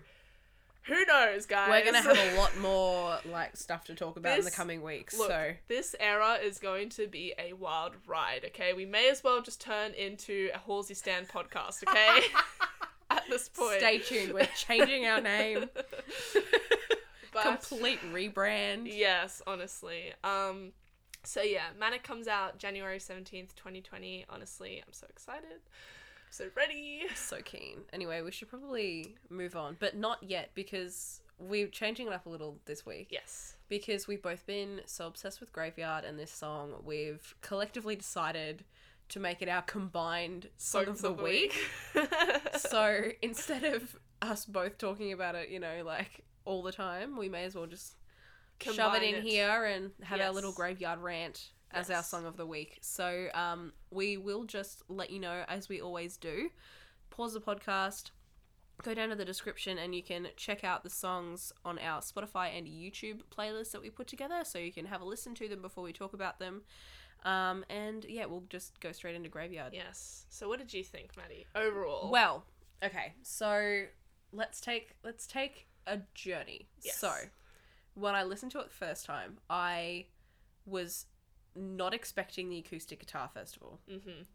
Who 0.87 1.02
knows, 1.07 1.47
guys? 1.47 1.71
We're 1.71 1.83
gonna 1.83 2.02
have 2.02 2.35
a 2.35 2.37
lot 2.38 2.59
more 2.59 3.19
like 3.33 3.57
stuff 3.57 3.85
to 3.85 3.95
talk 3.95 4.19
about 4.19 4.38
in 4.38 4.45
the 4.45 4.50
coming 4.50 4.83
weeks. 4.83 5.19
Look, 5.19 5.28
so 5.31 5.52
this 5.66 5.97
era 5.99 6.35
is 6.35 6.59
going 6.59 6.90
to 6.90 7.07
be 7.07 7.33
a 7.38 7.54
wild 7.54 7.93
ride, 8.07 8.43
okay? 8.49 8.75
We 8.75 8.85
may 8.85 9.09
as 9.09 9.25
well 9.25 9.40
just 9.40 9.62
turn 9.62 9.95
into 9.95 10.50
a 10.52 10.59
Halsey 10.59 10.93
Stand 10.93 11.28
podcast, 11.28 11.83
okay? 11.88 12.21
At 13.11 13.23
this 13.31 13.49
point. 13.49 13.78
stay 13.78 13.99
tuned. 13.99 14.35
We're 14.35 14.47
changing 14.59 15.07
our 15.07 15.23
name. 15.23 15.71
But- 17.33 17.43
Complete 17.43 18.00
rebrand. 18.12 18.87
Yes, 18.95 19.40
honestly. 19.47 20.12
Um 20.23 20.73
so 21.25 21.43
yeah, 21.43 21.69
Manic 21.78 22.02
comes 22.02 22.28
out 22.28 22.59
January 22.59 22.99
17th, 22.99 23.54
2020. 23.54 24.26
Honestly, 24.28 24.83
I'm 24.87 24.93
so 24.93 25.07
excited. 25.09 25.61
So 26.31 26.47
ready. 26.57 27.02
So 27.14 27.38
keen. 27.45 27.83
Anyway, 27.93 28.21
we 28.23 28.33
should 28.33 28.49
probably 28.49 29.16
move 29.31 29.54
on, 29.54 29.76
but 29.78 29.97
not 29.97 30.23
yet 30.23 30.50
because 30.54 31.21
we're 31.38 31.69
changing 31.69 32.07
it 32.09 32.12
up 32.12 32.26
a 32.26 32.28
little 32.28 32.59
this 32.64 32.85
week. 32.85 33.09
Yes. 33.11 33.57
Because 33.69 34.07
we've 34.07 34.23
both 34.23 34.47
been 34.47 34.81
so 34.87 35.07
obsessed 35.07 35.40
with 35.40 35.52
Graveyard 35.52 36.04
and 36.04 36.19
this 36.19 36.31
song, 36.31 36.75
we've 36.85 37.35
collectively 37.40 37.97
decided 37.97 38.64
to 39.11 39.21
make 39.21 39.43
it 39.43 39.49
our 39.49 39.62
combined 39.62 40.49
song 40.57 40.88
of 40.88 40.99
Songs 40.99 41.16
the, 41.16 41.23
week. 41.23 41.54
so 42.59 43.11
instead 43.23 43.64
of 43.64 43.97
us 44.23 44.45
both 44.45 44.78
talking 44.78 45.12
about 45.12 45.35
it, 45.35 45.50
you 45.50 45.61
know, 45.61 45.83
like 45.85 46.25
all 46.45 46.62
the 46.62 46.73
time, 46.73 47.16
we 47.16 47.28
may 47.28 47.45
as 47.45 47.54
well 47.54 47.66
just 47.66 47.97
shove 48.61 48.94
it 48.94 49.02
in 49.02 49.16
it. 49.16 49.23
here 49.23 49.64
and 49.64 49.90
have 50.02 50.20
our 50.20 50.32
little 50.32 50.52
graveyard 50.52 51.00
rant 51.00 51.50
as 51.73 51.90
our 51.90 52.02
song 52.02 52.25
of 52.25 52.37
the 52.37 52.46
week. 52.46 52.78
So 52.80 53.28
um, 53.34 53.73
we 53.90 54.16
will 54.16 54.44
just 54.44 54.82
let 54.88 55.11
you 55.11 55.18
know 55.18 55.44
as 55.49 55.68
we 55.68 55.80
always 55.80 56.16
do. 56.16 56.50
Pause 57.11 57.34
the 57.34 57.40
podcast. 57.40 58.11
Go 58.82 58.94
down 58.94 59.08
to 59.11 59.16
the 59.16 59.25
description 59.25 59.78
and 59.78 59.94
you 59.94 60.02
can 60.02 60.28
check 60.37 60.64
out 60.64 60.82
the 60.82 60.90
songs 60.90 61.52
on 61.64 61.78
our 61.78 62.00
Spotify 62.00 62.56
and 62.56 62.66
YouTube 62.66 63.20
playlists 63.37 63.70
that 63.73 63.80
we 63.80 63.90
put 63.90 64.06
together 64.06 64.42
so 64.42 64.58
you 64.58 64.73
can 64.73 64.87
have 64.87 65.00
a 65.00 65.04
listen 65.04 65.34
to 65.37 65.49
them 65.49 65.62
before 65.62 65.84
we 65.84 65.92
talk 65.92 66.12
about 66.12 66.38
them. 66.38 66.62
Um, 67.25 67.64
and 67.70 68.04
yeah, 68.08 68.26
we'll 68.26 68.44
just 68.49 68.80
go 68.80 68.92
straight 68.92 69.14
into 69.14 69.28
Graveyard. 69.28 69.73
Yes. 69.73 70.26
So 70.28 70.49
what 70.49 70.58
did 70.58 70.75
you 70.75 70.84
think, 70.84 71.16
Maddie? 71.16 71.46
Overall. 71.54 72.11
Well, 72.11 72.44
okay, 72.84 73.14
so 73.23 73.84
let's 74.32 74.61
take 74.61 74.90
let's 75.04 75.26
take 75.26 75.66
a 75.87 76.00
journey. 76.14 76.68
Yes. 76.82 76.99
So, 76.99 77.12
when 77.95 78.15
I 78.15 78.23
listened 78.25 78.53
to 78.53 78.61
it 78.61 78.65
the 78.69 78.75
first 78.87 79.05
time, 79.07 79.39
I 79.49 80.07
was 80.67 81.07
not 81.57 81.95
expecting 81.95 82.49
the 82.49 82.59
acoustic 82.59 82.99
guitar 83.01 83.31
festival. 83.33 83.81
Mhm. 83.89 84.27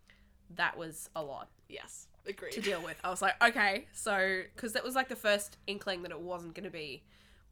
That 0.51 0.77
was 0.77 1.09
a 1.15 1.23
lot 1.23 1.49
Yes. 1.67 2.07
Agreed. 2.25 2.51
to 2.53 2.61
deal 2.61 2.81
with. 2.81 2.99
I 3.03 3.09
was 3.09 3.21
like, 3.21 3.41
okay, 3.43 3.87
so 3.91 4.43
because 4.55 4.73
that 4.73 4.83
was 4.83 4.95
like 4.95 5.09
the 5.09 5.15
first 5.15 5.57
inkling 5.67 6.01
that 6.03 6.11
it 6.11 6.19
wasn't 6.19 6.53
going 6.55 6.63
to 6.63 6.69
be 6.69 7.03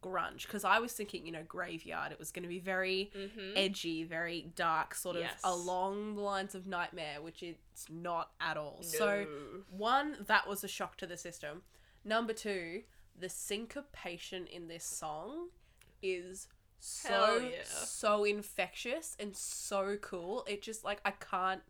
grunge. 0.02 0.44
Because 0.44 0.64
I 0.64 0.80
was 0.80 0.94
thinking, 0.94 1.26
you 1.26 1.32
know, 1.32 1.44
graveyard. 1.44 2.12
It 2.12 2.20
was 2.20 2.32
going 2.32 2.44
to 2.44 2.50
be 2.50 2.60
very 2.60 3.12
Mhm. 3.16 3.54
edgy, 3.58 4.04
very 4.04 4.44
dark, 4.44 4.94
sort 4.94 5.16
of 5.18 5.24
Yes. 5.24 5.42
along 5.44 6.16
the 6.16 6.22
lines 6.22 6.54
of 6.56 6.68
Nightmare, 6.68 7.22
which 7.22 7.42
it's 7.44 7.90
not 7.90 8.32
at 8.40 8.58
all. 8.58 8.84
So 8.84 9.26
one, 9.70 10.24
that 10.26 10.48
was 10.48 10.64
a 10.64 10.68
shock 10.68 10.98
to 10.98 11.08
the 11.08 11.18
system. 11.18 11.64
Number 12.04 12.32
two, 12.34 12.84
the 13.16 13.28
syncopation 13.28 14.46
in 14.48 14.68
this 14.68 14.86
song 14.86 15.50
is 16.02 16.48
so 16.80 17.40
yeah. 17.44 17.64
so 17.66 18.24
infectious 18.24 19.16
and 19.20 19.36
so 19.36 19.98
cool. 20.02 20.46
It 20.48 20.62
just 20.62 20.84
like 20.84 21.02
I 21.06 21.12
can't 21.12 21.62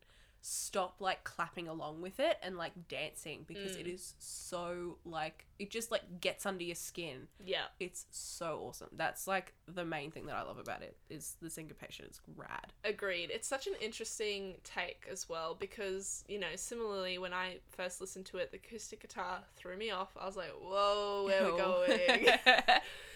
stop 0.41 0.95
like 1.01 1.23
clapping 1.25 1.67
along 1.67 1.99
with 1.99 2.19
it 2.21 2.37
and 2.41 2.55
like 2.57 2.71
dancing 2.87 3.43
because 3.47 3.75
Mm. 3.75 3.81
it 3.81 3.87
is 3.87 4.13
so 4.19 4.97
like 5.03 5.45
it 5.59 5.69
just 5.71 5.91
like 5.91 6.21
gets 6.21 6.45
under 6.45 6.63
your 6.63 6.75
skin. 6.75 7.27
Yeah. 7.43 7.63
It's 7.79 8.05
so 8.11 8.61
awesome. 8.67 8.89
That's 8.93 9.27
like 9.27 9.53
the 9.67 9.83
main 9.83 10.11
thing 10.11 10.25
that 10.27 10.35
I 10.35 10.43
love 10.43 10.57
about 10.59 10.83
it 10.83 10.95
is 11.09 11.35
the 11.41 11.49
syncopation. 11.49 12.05
It's 12.05 12.21
rad. 12.37 12.71
Agreed. 12.85 13.29
It's 13.31 13.47
such 13.47 13.67
an 13.67 13.73
interesting 13.81 14.55
take 14.63 15.05
as 15.11 15.27
well 15.27 15.55
because, 15.59 16.23
you 16.29 16.39
know, 16.39 16.55
similarly, 16.55 17.17
when 17.17 17.33
I 17.33 17.57
first 17.69 17.99
listened 17.99 18.27
to 18.27 18.37
it, 18.37 18.51
the 18.51 18.57
acoustic 18.57 19.01
guitar 19.01 19.39
threw 19.57 19.75
me 19.75 19.89
off. 19.89 20.15
I 20.17 20.25
was 20.27 20.37
like, 20.37 20.51
whoa, 20.61 21.23
where 21.25 21.43
are 21.45 21.51
we 21.51 21.57
going? 21.57 22.27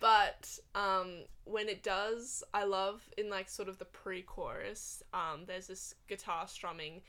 but 0.00 0.58
um, 0.74 1.24
when 1.44 1.68
it 1.68 1.82
does, 1.82 2.42
I 2.54 2.64
love 2.64 3.08
in 3.18 3.30
like 3.30 3.48
sort 3.50 3.68
of 3.68 3.78
the 3.78 3.84
pre 3.84 4.22
chorus, 4.22 5.02
um, 5.14 5.44
there's 5.46 5.68
this 5.68 5.94
guitar 6.08 6.48
strumming 6.48 7.02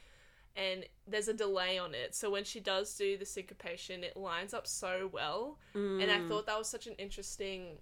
and 0.55 0.86
there's 1.07 1.27
a 1.29 1.33
delay 1.33 1.77
on 1.79 1.93
it. 1.95 2.15
So 2.15 2.29
when 2.29 2.43
she 2.43 2.60
does 2.60 2.95
do 2.95 3.17
the 3.17 3.25
syncopation, 3.25 4.03
it 4.03 4.17
lines 4.17 4.53
up 4.53 4.67
so 4.67 5.10
well. 5.12 5.60
And 6.00 6.12
I 6.12 6.19
Mm. 6.19 6.21
thought 6.21 6.45
that 6.48 6.57
was 6.57 6.69
such 6.69 6.88
an 6.88 6.95
interesting, 6.98 7.79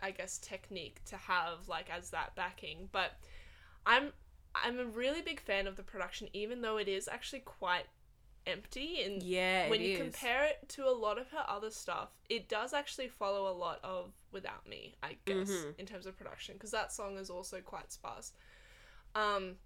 I 0.00 0.12
guess, 0.12 0.38
technique 0.38 1.02
to 1.06 1.16
have 1.16 1.68
like 1.68 1.90
as 1.90 2.10
that 2.10 2.34
backing. 2.36 2.88
But 2.92 3.12
I'm 3.86 4.12
I'm 4.54 4.78
a 4.78 4.84
really 4.86 5.20
big 5.22 5.40
fan 5.40 5.66
of 5.66 5.76
the 5.76 5.82
production, 5.82 6.28
even 6.32 6.62
though 6.62 6.78
it 6.78 6.88
is 6.88 7.08
actually 7.08 7.40
quite 7.40 7.86
empty 8.46 9.02
and 9.02 9.22
yeah, 9.22 9.68
when 9.68 9.80
you 9.80 9.92
is. 9.96 9.98
compare 10.00 10.44
it 10.44 10.68
to 10.70 10.86
a 10.88 10.90
lot 10.92 11.18
of 11.18 11.28
her 11.30 11.44
other 11.48 11.70
stuff, 11.70 12.10
it 12.28 12.48
does 12.48 12.72
actually 12.72 13.08
follow 13.08 13.50
a 13.50 13.54
lot 13.56 13.80
of 13.82 14.12
Without 14.32 14.68
Me, 14.68 14.94
I 15.02 15.16
guess, 15.24 15.48
Mhm. 15.50 15.78
in 15.78 15.86
terms 15.86 16.06
of 16.06 16.16
production, 16.16 16.54
because 16.54 16.70
that 16.72 16.92
song 16.92 17.16
is 17.18 17.30
also 17.30 17.60
quite 17.60 17.90
sparse. 17.90 18.32
Um, 19.14 19.56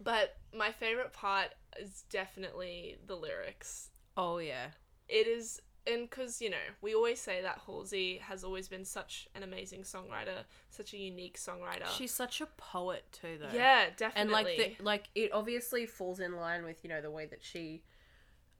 but 0.00 0.36
my 0.52 0.72
favorite 0.72 1.12
part 1.12 1.54
is 1.78 2.02
definitely 2.10 2.98
the 3.06 3.16
lyrics. 3.16 3.90
Oh 4.16 4.38
yeah. 4.38 4.68
It 5.08 5.26
is, 5.26 5.60
and 5.86 6.08
because, 6.08 6.40
you 6.42 6.50
know, 6.50 6.56
we 6.80 6.94
always 6.94 7.20
say 7.20 7.42
that 7.42 7.60
Halsey 7.66 8.18
has 8.18 8.42
always 8.44 8.68
been 8.68 8.84
such 8.84 9.28
an 9.34 9.42
amazing 9.42 9.82
songwriter, 9.82 10.44
such 10.70 10.92
a 10.94 10.96
unique 10.96 11.38
songwriter. 11.38 11.86
She's 11.96 12.12
such 12.12 12.40
a 12.40 12.46
poet 12.56 13.04
too, 13.12 13.38
though. 13.40 13.54
yeah, 13.56 13.90
definitely. 13.96 14.20
and 14.22 14.30
like 14.30 14.76
the, 14.78 14.84
like 14.84 15.08
it 15.14 15.32
obviously 15.32 15.86
falls 15.86 16.20
in 16.20 16.36
line 16.36 16.64
with 16.64 16.82
you 16.84 16.90
know 16.90 17.00
the 17.00 17.10
way 17.10 17.26
that 17.26 17.42
she, 17.44 17.82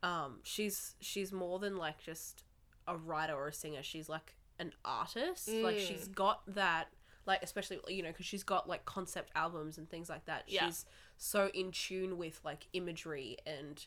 um, 0.04 0.40
she's 0.42 0.94
she's 1.00 1.32
more 1.32 1.58
than 1.58 1.76
like 1.76 1.98
just 2.04 2.44
a 2.86 2.96
writer 2.96 3.34
or 3.34 3.48
a 3.48 3.52
singer. 3.52 3.82
She's 3.82 4.08
like 4.08 4.34
an 4.58 4.72
artist. 4.84 5.48
Like 5.48 5.76
Mm. 5.76 5.86
she's 5.88 6.08
got 6.08 6.42
that. 6.54 6.88
Like 7.26 7.42
especially 7.42 7.78
you 7.88 8.02
know 8.02 8.10
because 8.10 8.26
she's 8.26 8.42
got 8.44 8.68
like 8.68 8.84
concept 8.84 9.30
albums 9.34 9.78
and 9.78 9.88
things 9.88 10.08
like 10.10 10.26
that. 10.26 10.44
Yeah. 10.46 10.66
She's 10.66 10.84
so 11.16 11.50
in 11.54 11.72
tune 11.72 12.18
with 12.18 12.38
like 12.44 12.66
imagery 12.74 13.38
and 13.46 13.84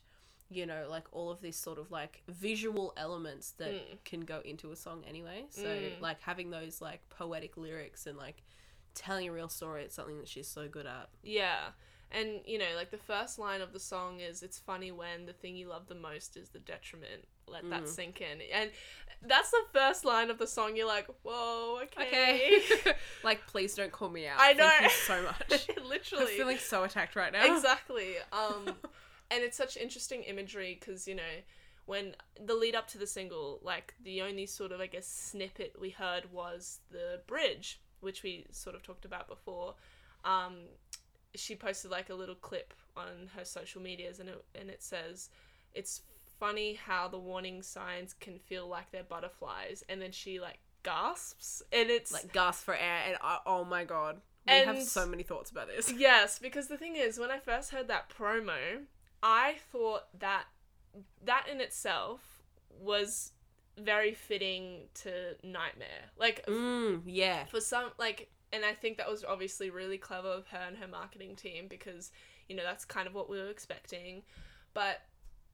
you 0.49 0.65
know 0.65 0.87
like 0.89 1.03
all 1.11 1.29
of 1.29 1.41
these 1.41 1.55
sort 1.57 1.77
of 1.77 1.91
like 1.91 2.23
visual 2.27 2.93
elements 2.97 3.51
that 3.59 3.73
Mm. 3.73 4.03
can 4.05 4.21
go 4.21 4.41
into 4.43 4.71
a 4.71 4.75
song 4.75 5.03
anyway. 5.07 5.45
So 5.49 5.65
Mm. 5.67 6.01
like 6.01 6.19
having 6.21 6.49
those 6.49 6.81
like 6.81 7.07
poetic 7.09 7.57
lyrics 7.57 8.07
and 8.07 8.17
like 8.17 8.41
telling 8.95 9.27
a 9.29 9.31
real 9.31 9.49
story 9.49 9.83
it's 9.83 9.93
something 9.93 10.17
that 10.17 10.27
she's 10.27 10.47
so 10.47 10.67
good 10.67 10.87
at. 10.87 11.09
Yeah. 11.21 11.73
And 12.11 12.39
you 12.45 12.57
know, 12.57 12.65
like 12.75 12.91
the 12.91 12.97
first 12.97 13.37
line 13.37 13.61
of 13.61 13.73
the 13.73 13.79
song 13.79 14.19
is 14.21 14.41
it's 14.41 14.57
funny 14.57 14.91
when 14.91 15.25
the 15.25 15.33
thing 15.33 15.55
you 15.57 15.67
love 15.67 15.87
the 15.87 15.95
most 15.95 16.37
is 16.37 16.49
the 16.49 16.59
detriment. 16.59 17.25
Let 17.47 17.69
that 17.69 17.83
Mm. 17.83 17.87
sink 17.87 18.21
in. 18.21 18.41
And 18.53 18.71
that's 19.21 19.51
the 19.51 19.63
first 19.73 20.03
line 20.05 20.29
of 20.29 20.37
the 20.37 20.47
song. 20.47 20.75
You're 20.75 20.87
like, 20.87 21.07
whoa, 21.23 21.79
okay. 21.83 22.61
Okay. 22.71 22.93
like, 23.23 23.45
please 23.47 23.73
don't 23.75 23.91
call 23.91 24.09
me 24.09 24.27
out. 24.27 24.39
I 24.39 24.53
Thank 24.53 24.81
you 24.81 24.87
know. 24.87 24.93
so 25.05 25.23
much. 25.49 25.67
Literally. 25.85 26.23
I'm 26.25 26.37
feeling 26.37 26.57
so 26.57 26.83
attacked 26.83 27.15
right 27.15 27.31
now. 27.31 27.55
exactly. 27.55 28.15
Um, 28.31 28.67
and 29.31 29.43
it's 29.43 29.57
such 29.57 29.75
interesting 29.77 30.23
imagery 30.23 30.77
because 30.79 31.07
you 31.07 31.15
know 31.15 31.23
when 31.85 32.15
the 32.41 32.53
lead 32.53 32.75
up 32.75 32.87
to 32.89 32.97
the 32.97 33.07
single, 33.07 33.59
like 33.63 33.93
the 34.03 34.21
only 34.21 34.45
sort 34.45 34.71
of 34.73 34.79
I 34.81 34.87
guess 34.87 35.07
snippet 35.07 35.75
we 35.79 35.89
heard 35.91 36.31
was 36.33 36.79
the 36.91 37.21
bridge, 37.27 37.79
which 38.01 38.23
we 38.23 38.45
sort 38.51 38.75
of 38.75 38.83
talked 38.83 39.05
about 39.05 39.27
before. 39.29 39.75
Um, 40.25 40.55
she 41.35 41.55
posted 41.55 41.91
like 41.91 42.09
a 42.09 42.15
little 42.15 42.35
clip 42.35 42.73
on 42.95 43.29
her 43.35 43.45
social 43.45 43.81
medias, 43.81 44.19
and 44.19 44.29
it 44.29 44.43
and 44.59 44.69
it 44.69 44.81
says, 44.83 45.29
"It's 45.73 46.01
funny 46.39 46.73
how 46.75 47.07
the 47.07 47.19
warning 47.19 47.61
signs 47.61 48.13
can 48.13 48.39
feel 48.39 48.67
like 48.67 48.91
they're 48.91 49.03
butterflies," 49.03 49.83
and 49.89 50.01
then 50.01 50.11
she 50.11 50.39
like 50.39 50.59
gasps, 50.83 51.61
and 51.71 51.89
it's 51.89 52.11
Like, 52.13 52.31
gasp 52.33 52.63
for 52.65 52.75
air, 52.75 53.01
and 53.07 53.17
I, 53.21 53.39
oh 53.45 53.63
my 53.63 53.83
god. 53.83 54.21
We 54.47 54.53
have 54.53 54.81
so 54.83 55.05
many 55.05 55.23
thoughts 55.23 55.51
about 55.51 55.67
this. 55.67 55.91
Yes, 55.97 56.39
because 56.39 56.67
the 56.67 56.77
thing 56.77 56.95
is, 56.95 57.19
when 57.19 57.29
I 57.31 57.39
first 57.39 57.71
heard 57.71 57.89
that 57.89 58.09
promo, 58.09 58.83
I 59.21 59.55
thought 59.73 60.03
that 60.19 60.45
that 61.25 61.47
in 61.51 61.59
itself 61.59 62.21
was 62.79 63.33
very 63.77 64.13
fitting 64.13 64.87
to 64.95 65.35
Nightmare. 65.43 66.11
Like 66.17 66.45
Mm, 66.47 67.01
yeah. 67.05 67.45
for 67.45 67.59
some 67.59 67.91
like 67.97 68.29
and 68.53 68.63
I 68.65 68.73
think 68.73 68.97
that 68.97 69.09
was 69.09 69.23
obviously 69.23 69.69
really 69.69 69.97
clever 69.97 70.29
of 70.29 70.47
her 70.47 70.57
and 70.67 70.77
her 70.77 70.87
marketing 70.87 71.35
team 71.35 71.67
because 71.67 72.11
you 72.47 72.55
know 72.55 72.63
that's 72.63 72.85
kind 72.85 73.07
of 73.07 73.13
what 73.13 73.29
we 73.29 73.37
were 73.37 73.49
expecting 73.49 74.23
but 74.73 75.01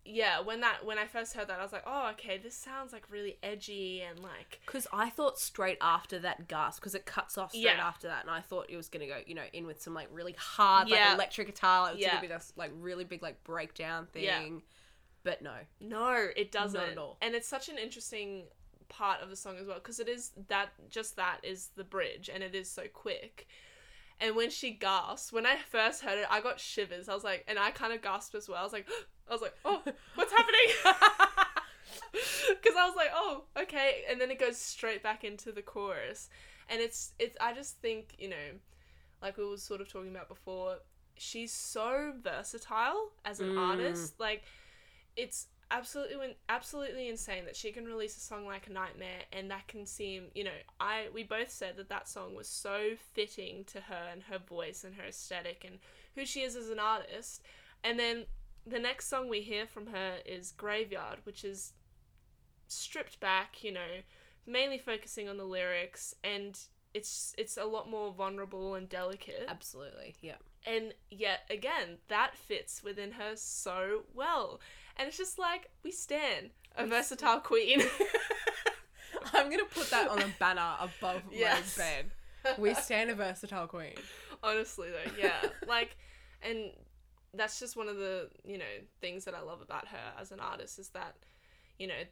yeah 0.05 0.41
when 0.41 0.59
that 0.59 0.85
when 0.85 0.99
i 0.99 1.05
first 1.07 1.33
heard 1.33 1.47
that 1.47 1.59
i 1.59 1.63
was 1.63 1.71
like 1.71 1.83
oh 1.87 2.09
okay 2.11 2.37
this 2.37 2.53
sounds 2.53 2.91
like 2.91 3.09
really 3.09 3.37
edgy 3.41 4.01
and 4.01 4.19
like 4.19 4.59
Because 4.65 4.85
I 4.91 5.09
thought 5.09 5.39
straight 5.39 5.77
after 5.79 6.19
that 6.19 6.49
gasp, 6.49 6.81
because 6.81 6.93
it 6.93 7.05
cuts 7.05 7.37
off 7.37 7.51
straight 7.51 7.63
Yeah. 7.63 7.87
after 7.87 8.07
that, 8.09 8.21
and 8.23 8.29
I 8.29 8.41
thought 8.41 8.65
it 8.69 8.75
was 8.75 8.89
gonna 8.89 9.07
go, 9.07 9.19
you 9.25 9.33
know, 9.33 9.45
in 9.53 9.65
with 9.65 9.81
some 9.81 9.93
like 9.93 10.09
really 10.11 10.33
hard, 10.37 10.89
Yeah. 10.89 11.05
like 11.05 11.13
electric 11.15 11.47
guitar, 11.47 11.83
like, 11.83 11.91
it 11.91 11.95
was 11.95 12.01
Yeah. 12.01 12.09
gonna 12.09 12.21
be 12.21 12.27
this 12.27 12.51
like 12.57 12.71
really 12.75 13.05
big 13.05 13.21
like 13.23 13.41
breakdown 13.45 14.07
thing. 14.07 14.23
Yeah. 14.23 14.49
But 15.23 15.41
no, 15.41 15.55
No, 15.79 16.27
it 16.35 16.51
doesn't. 16.51 16.79
at 16.79 16.97
all. 16.97 17.17
And 17.21 17.33
it's 17.33 17.47
such 17.47 17.69
an 17.69 17.77
interesting 17.77 18.43
part 18.97 19.21
of 19.21 19.29
the 19.29 19.35
song 19.35 19.55
as 19.59 19.67
well 19.67 19.77
because 19.77 19.99
it 19.99 20.07
is 20.07 20.31
that 20.47 20.69
just 20.89 21.15
that 21.15 21.37
is 21.43 21.69
the 21.75 21.83
bridge 21.83 22.29
and 22.33 22.43
it 22.43 22.53
is 22.55 22.69
so 22.69 22.83
quick. 22.93 23.47
And 24.21 24.35
when 24.35 24.49
she 24.51 24.71
gasps, 24.71 25.33
when 25.33 25.45
I 25.45 25.57
first 25.57 26.03
heard 26.03 26.19
it, 26.19 26.27
I 26.29 26.39
got 26.39 26.59
shivers. 26.59 27.09
I 27.09 27.13
was 27.15 27.23
like, 27.23 27.43
and 27.47 27.57
I 27.59 27.71
kind 27.71 27.91
of 27.93 28.01
gasped 28.01 28.35
as 28.35 28.47
well. 28.47 28.59
I 28.59 28.63
was 28.63 28.71
like, 28.73 28.87
I 29.29 29.33
was 29.33 29.41
like, 29.41 29.55
oh, 29.65 29.81
what's 30.15 30.31
happening? 30.37 30.69
Because 32.49 32.77
I 32.77 32.85
was 32.85 32.95
like, 32.95 33.09
oh, 33.13 33.43
okay. 33.57 34.03
And 34.09 34.19
then 34.21 34.29
it 34.31 34.39
goes 34.39 34.57
straight 34.57 35.01
back 35.03 35.23
into 35.23 35.51
the 35.51 35.61
chorus, 35.61 36.29
and 36.69 36.79
it's 36.81 37.13
it's. 37.19 37.35
I 37.41 37.53
just 37.53 37.77
think 37.81 38.15
you 38.17 38.29
know, 38.29 38.49
like 39.21 39.37
we 39.37 39.45
were 39.45 39.57
sort 39.57 39.81
of 39.81 39.91
talking 39.91 40.09
about 40.11 40.29
before, 40.29 40.77
she's 41.17 41.51
so 41.51 42.13
versatile 42.23 43.11
as 43.25 43.39
an 43.39 43.49
Mm. 43.49 43.57
artist. 43.69 44.19
Like, 44.19 44.43
it's 45.15 45.47
absolutely 45.71 46.35
absolutely 46.49 47.09
insane 47.09 47.45
that 47.45 47.55
she 47.55 47.71
can 47.71 47.85
release 47.85 48.15
a 48.17 48.19
song 48.19 48.45
like 48.45 48.67
a 48.67 48.71
Nightmare 48.71 49.23
and 49.31 49.49
that 49.51 49.67
can 49.67 49.85
seem, 49.85 50.25
you 50.33 50.43
know, 50.43 50.51
I 50.79 51.07
we 51.13 51.23
both 51.23 51.49
said 51.49 51.77
that 51.77 51.89
that 51.89 52.07
song 52.07 52.35
was 52.35 52.47
so 52.47 52.91
fitting 53.13 53.63
to 53.65 53.81
her 53.81 54.09
and 54.11 54.23
her 54.23 54.39
voice 54.39 54.83
and 54.83 54.95
her 54.95 55.05
aesthetic 55.05 55.63
and 55.65 55.79
who 56.15 56.25
she 56.25 56.41
is 56.41 56.55
as 56.55 56.69
an 56.69 56.79
artist. 56.79 57.41
And 57.83 57.99
then 57.99 58.25
the 58.65 58.79
next 58.79 59.07
song 59.07 59.29
we 59.29 59.41
hear 59.41 59.65
from 59.65 59.87
her 59.87 60.17
is 60.25 60.51
Graveyard, 60.51 61.19
which 61.23 61.43
is 61.43 61.73
stripped 62.67 63.19
back, 63.19 63.63
you 63.63 63.71
know, 63.71 64.01
mainly 64.45 64.77
focusing 64.77 65.27
on 65.27 65.37
the 65.37 65.45
lyrics 65.45 66.15
and 66.23 66.59
it's 66.93 67.33
it's 67.37 67.57
a 67.57 67.65
lot 67.65 67.89
more 67.89 68.11
vulnerable 68.11 68.75
and 68.75 68.87
delicate. 68.87 69.45
absolutely, 69.47 70.15
yeah. 70.21 70.35
And 70.65 70.93
yet 71.09 71.41
again, 71.49 71.97
that 72.07 72.35
fits 72.35 72.83
within 72.83 73.13
her 73.13 73.31
so 73.35 74.03
well. 74.13 74.59
And 74.97 75.07
it's 75.07 75.17
just 75.17 75.39
like 75.39 75.69
we 75.83 75.91
stand 75.91 76.51
a 76.77 76.83
We 76.83 76.89
versatile 76.89 77.39
queen. 77.39 77.81
I'm 79.33 79.49
gonna 79.49 79.63
put 79.65 79.89
that 79.89 80.09
on 80.09 80.21
a 80.21 80.27
banner 80.39 80.75
above 80.79 81.21
Yes. 81.31 81.77
my 81.77 81.83
bed. 81.83 82.05
We 82.59 82.73
stand 82.73 83.09
a 83.09 83.15
versatile 83.15 83.67
queen. 83.67 83.93
Honestly 84.43 84.89
though, 84.89 85.11
yeah. 85.17 85.41
like 85.67 85.95
and 86.41 86.71
that's 87.33 87.57
just 87.59 87.75
one 87.77 87.87
of 87.87 87.95
the, 87.97 88.29
you 88.45 88.57
know, 88.57 88.65
things 89.01 89.25
that 89.25 89.33
I 89.33 89.41
love 89.41 89.61
about 89.61 89.87
her 89.87 90.13
as 90.19 90.31
an 90.31 90.39
artist 90.39 90.77
is 90.77 90.89
that, 90.89 91.15
you 91.79 91.87
know, 91.87 92.03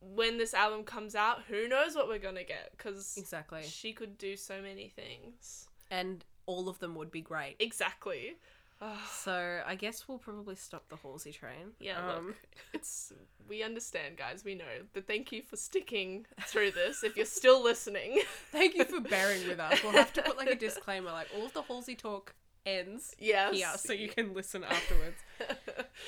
when 0.00 0.36
this 0.38 0.52
album 0.54 0.84
comes 0.84 1.14
out, 1.14 1.42
who 1.48 1.66
knows 1.66 1.94
what 1.96 2.06
we're 2.08 2.18
going 2.18 2.34
to 2.36 2.44
get 2.44 2.70
cuz 2.78 3.16
Exactly. 3.16 3.62
she 3.64 3.92
could 3.94 4.16
do 4.18 4.36
so 4.36 4.60
many 4.60 4.88
things. 4.90 5.66
And 5.90 6.24
all 6.46 6.68
of 6.68 6.78
them 6.78 6.94
would 6.96 7.10
be 7.10 7.22
great. 7.22 7.56
Exactly. 7.58 8.36
So 9.10 9.60
I 9.66 9.74
guess 9.76 10.06
we'll 10.08 10.18
probably 10.18 10.56
stop 10.56 10.88
the 10.88 10.96
Halsey 10.96 11.32
train. 11.32 11.72
yeah, 11.80 11.98
Um, 12.16 12.26
look, 12.28 12.36
it's 12.74 13.12
we 13.48 13.62
understand, 13.62 14.16
guys. 14.16 14.44
We 14.44 14.54
know, 14.54 14.64
but 14.92 15.06
thank 15.06 15.32
you 15.32 15.42
for 15.42 15.56
sticking 15.56 16.26
through 16.46 16.72
this. 16.72 17.02
If 17.02 17.16
you're 17.16 17.24
still 17.26 17.62
listening, 17.62 18.20
Thank 18.52 18.74
you 18.74 18.84
for 18.84 19.00
bearing 19.00 19.46
with 19.48 19.60
us. 19.60 19.82
We'll 19.82 19.92
have 19.92 20.12
to 20.14 20.22
put 20.22 20.36
like 20.36 20.50
a 20.50 20.54
disclaimer, 20.68 21.10
like 21.12 21.28
all 21.36 21.46
of 21.46 21.52
the 21.54 21.62
Halsey 21.62 21.94
talk 21.94 22.34
ends 22.66 23.14
yes, 23.18 23.54
here, 23.54 23.68
so 23.76 23.92
you 23.92 24.08
can 24.08 24.32
listen 24.32 24.64
afterwards. 24.64 25.16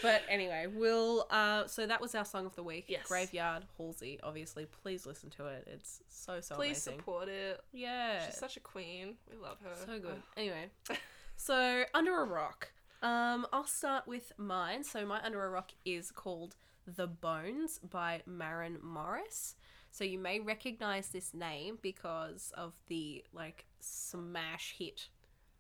But 0.03 0.23
anyway, 0.29 0.67
we'll. 0.73 1.27
Uh, 1.31 1.67
so 1.67 1.87
that 1.87 2.01
was 2.01 2.15
our 2.15 2.25
song 2.25 2.47
of 2.47 2.57
the 2.57 2.63
week. 2.63 2.87
Yes. 2.89 3.07
Graveyard 3.07 3.65
Halsey. 3.79 4.19
Obviously, 4.23 4.67
please 4.83 5.07
listen 5.07 5.31
to 5.31 5.47
it. 5.47 5.67
It's 5.71 6.01
so 6.09 6.41
so 6.41 6.55
Please 6.57 6.87
amazing. 6.87 6.99
support 6.99 7.29
it. 7.29 7.61
Yeah, 7.73 8.27
She's 8.27 8.37
such 8.39 8.57
a 8.57 8.61
queen. 8.61 9.15
We 9.31 9.37
love 9.37 9.59
her. 9.63 9.71
so 9.87 9.99
good. 9.99 10.17
Ah. 10.17 10.33
Anyway, 10.39 10.71
so 11.37 11.85
under 11.95 12.21
a 12.21 12.25
rock. 12.25 12.71
Um, 13.03 13.47
I'll 13.53 13.67
start 13.67 14.07
with 14.07 14.33
mine. 14.39 14.83
So 14.85 15.05
my 15.07 15.23
under 15.25 15.45
a 15.45 15.51
rock 15.51 15.73
is 15.85 16.11
called 16.11 16.57
"The 16.87 17.07
Bones" 17.07 17.79
by 17.79 18.23
Maren 18.27 18.79
Morris. 18.83 19.55
So 19.91 20.05
you 20.05 20.19
may 20.19 20.41
recognize 20.41 21.09
this 21.09 21.33
name 21.33 21.79
because 21.83 22.53
of 22.57 22.75
the 22.89 23.25
like 23.33 23.67
smash 23.81 24.75
hit, 24.79 25.09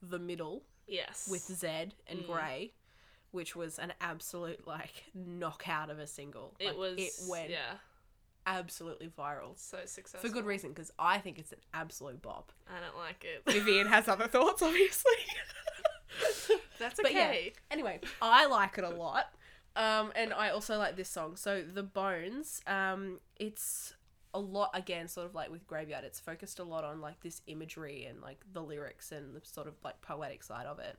"The 0.02 0.18
Middle" 0.18 0.62
Yes. 0.86 1.28
with 1.30 1.42
Zedd 1.42 1.92
and 2.06 2.20
Mm. 2.20 2.26
Grey, 2.26 2.72
which 3.32 3.54
was 3.56 3.78
an 3.78 3.92
absolute 4.00 4.66
like 4.66 5.04
knockout 5.14 5.90
of 5.90 5.98
a 5.98 6.06
single. 6.06 6.56
it 6.58 6.68
Like, 6.68 6.76
was. 6.76 6.98
It 6.98 7.12
went 7.28 7.50
Yeah. 7.50 7.78
absolutely 8.46 9.08
viral 9.08 9.58
So 9.58 9.84
successful. 9.86 10.28
for 10.28 10.32
good 10.32 10.44
reason 10.46 10.70
because 10.70 10.92
I 10.98 11.18
think 11.18 11.38
it's 11.38 11.52
an 11.52 11.60
absolute 11.74 12.22
bop. 12.22 12.52
I 12.68 12.78
don't 12.80 12.96
like 12.96 13.24
it. 13.24 13.42
Vivian 13.50 13.88
has 13.88 14.06
other 14.08 14.28
thoughts, 14.28 14.62
obviously. 14.62 15.12
That's 16.78 17.00
But 17.00 17.12
yeah. 17.12 17.28
okay. 17.28 17.52
Anyway, 17.70 18.00
I 18.22 18.46
like 18.46 18.78
it 18.78 18.84
a 18.84 18.90
lot. 18.90 19.26
Um, 19.74 20.10
and 20.16 20.32
I 20.32 20.50
also 20.50 20.78
like 20.78 20.96
this 20.96 21.08
song. 21.08 21.36
So 21.36 21.62
the 21.62 21.82
Bones, 21.82 22.62
um, 22.66 23.20
it's 23.38 23.92
a 24.32 24.38
lot 24.40 24.70
again, 24.74 25.06
sort 25.08 25.26
of 25.26 25.34
like 25.34 25.50
with 25.50 25.66
Graveyard. 25.66 26.04
It's 26.04 26.18
focused 26.20 26.58
a 26.58 26.64
lot 26.64 26.84
on 26.84 27.00
like 27.00 27.20
this 27.20 27.42
imagery 27.46 28.04
and 28.06 28.20
like 28.22 28.38
the 28.52 28.62
lyrics 28.62 29.12
and 29.12 29.34
the 29.36 29.40
sort 29.44 29.66
of 29.66 29.74
like 29.84 30.00
poetic 30.00 30.42
side 30.42 30.66
of 30.66 30.78
it. 30.78 30.96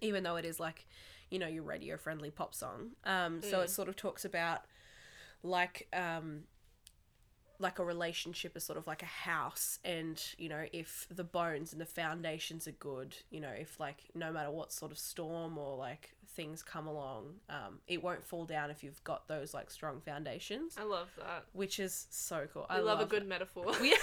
Even 0.00 0.22
though 0.24 0.36
it 0.36 0.44
is 0.44 0.58
like, 0.60 0.86
you 1.30 1.38
know, 1.38 1.46
your 1.48 1.62
radio 1.62 1.96
friendly 1.96 2.30
pop 2.30 2.54
song. 2.54 2.90
Um, 3.04 3.42
so 3.42 3.58
Mm. 3.58 3.64
it 3.64 3.70
sort 3.70 3.88
of 3.88 3.96
talks 3.96 4.24
about 4.24 4.62
like 5.42 5.88
um 5.92 6.42
like 7.60 7.78
a 7.78 7.84
relationship 7.84 8.56
is 8.56 8.64
sort 8.64 8.78
of 8.78 8.86
like 8.86 9.02
a 9.02 9.06
house 9.30 9.78
and 9.84 10.20
you 10.38 10.48
know 10.48 10.64
if 10.72 11.06
the 11.14 11.22
bones 11.22 11.72
and 11.72 11.80
the 11.80 11.86
foundations 11.86 12.66
are 12.66 12.72
good 12.72 13.14
you 13.30 13.38
know 13.38 13.50
if 13.56 13.78
like 13.78 14.04
no 14.14 14.32
matter 14.32 14.50
what 14.50 14.72
sort 14.72 14.90
of 14.90 14.98
storm 14.98 15.56
or 15.58 15.76
like 15.76 16.14
things 16.34 16.62
come 16.62 16.86
along 16.86 17.26
um 17.50 17.78
it 17.86 18.02
won't 18.02 18.24
fall 18.24 18.44
down 18.46 18.70
if 18.70 18.82
you've 18.82 19.02
got 19.04 19.28
those 19.28 19.52
like 19.52 19.70
strong 19.70 20.00
foundations 20.00 20.74
I 20.78 20.84
love 20.84 21.10
that. 21.18 21.44
which 21.52 21.78
is 21.78 22.06
so 22.10 22.46
cool 22.52 22.64
I 22.70 22.76
i 22.76 22.80
love, 22.80 23.00
a 23.00 23.02
it. 23.02 23.08
good 23.10 23.26
metaphor. 23.28 23.66
we, 23.80 23.94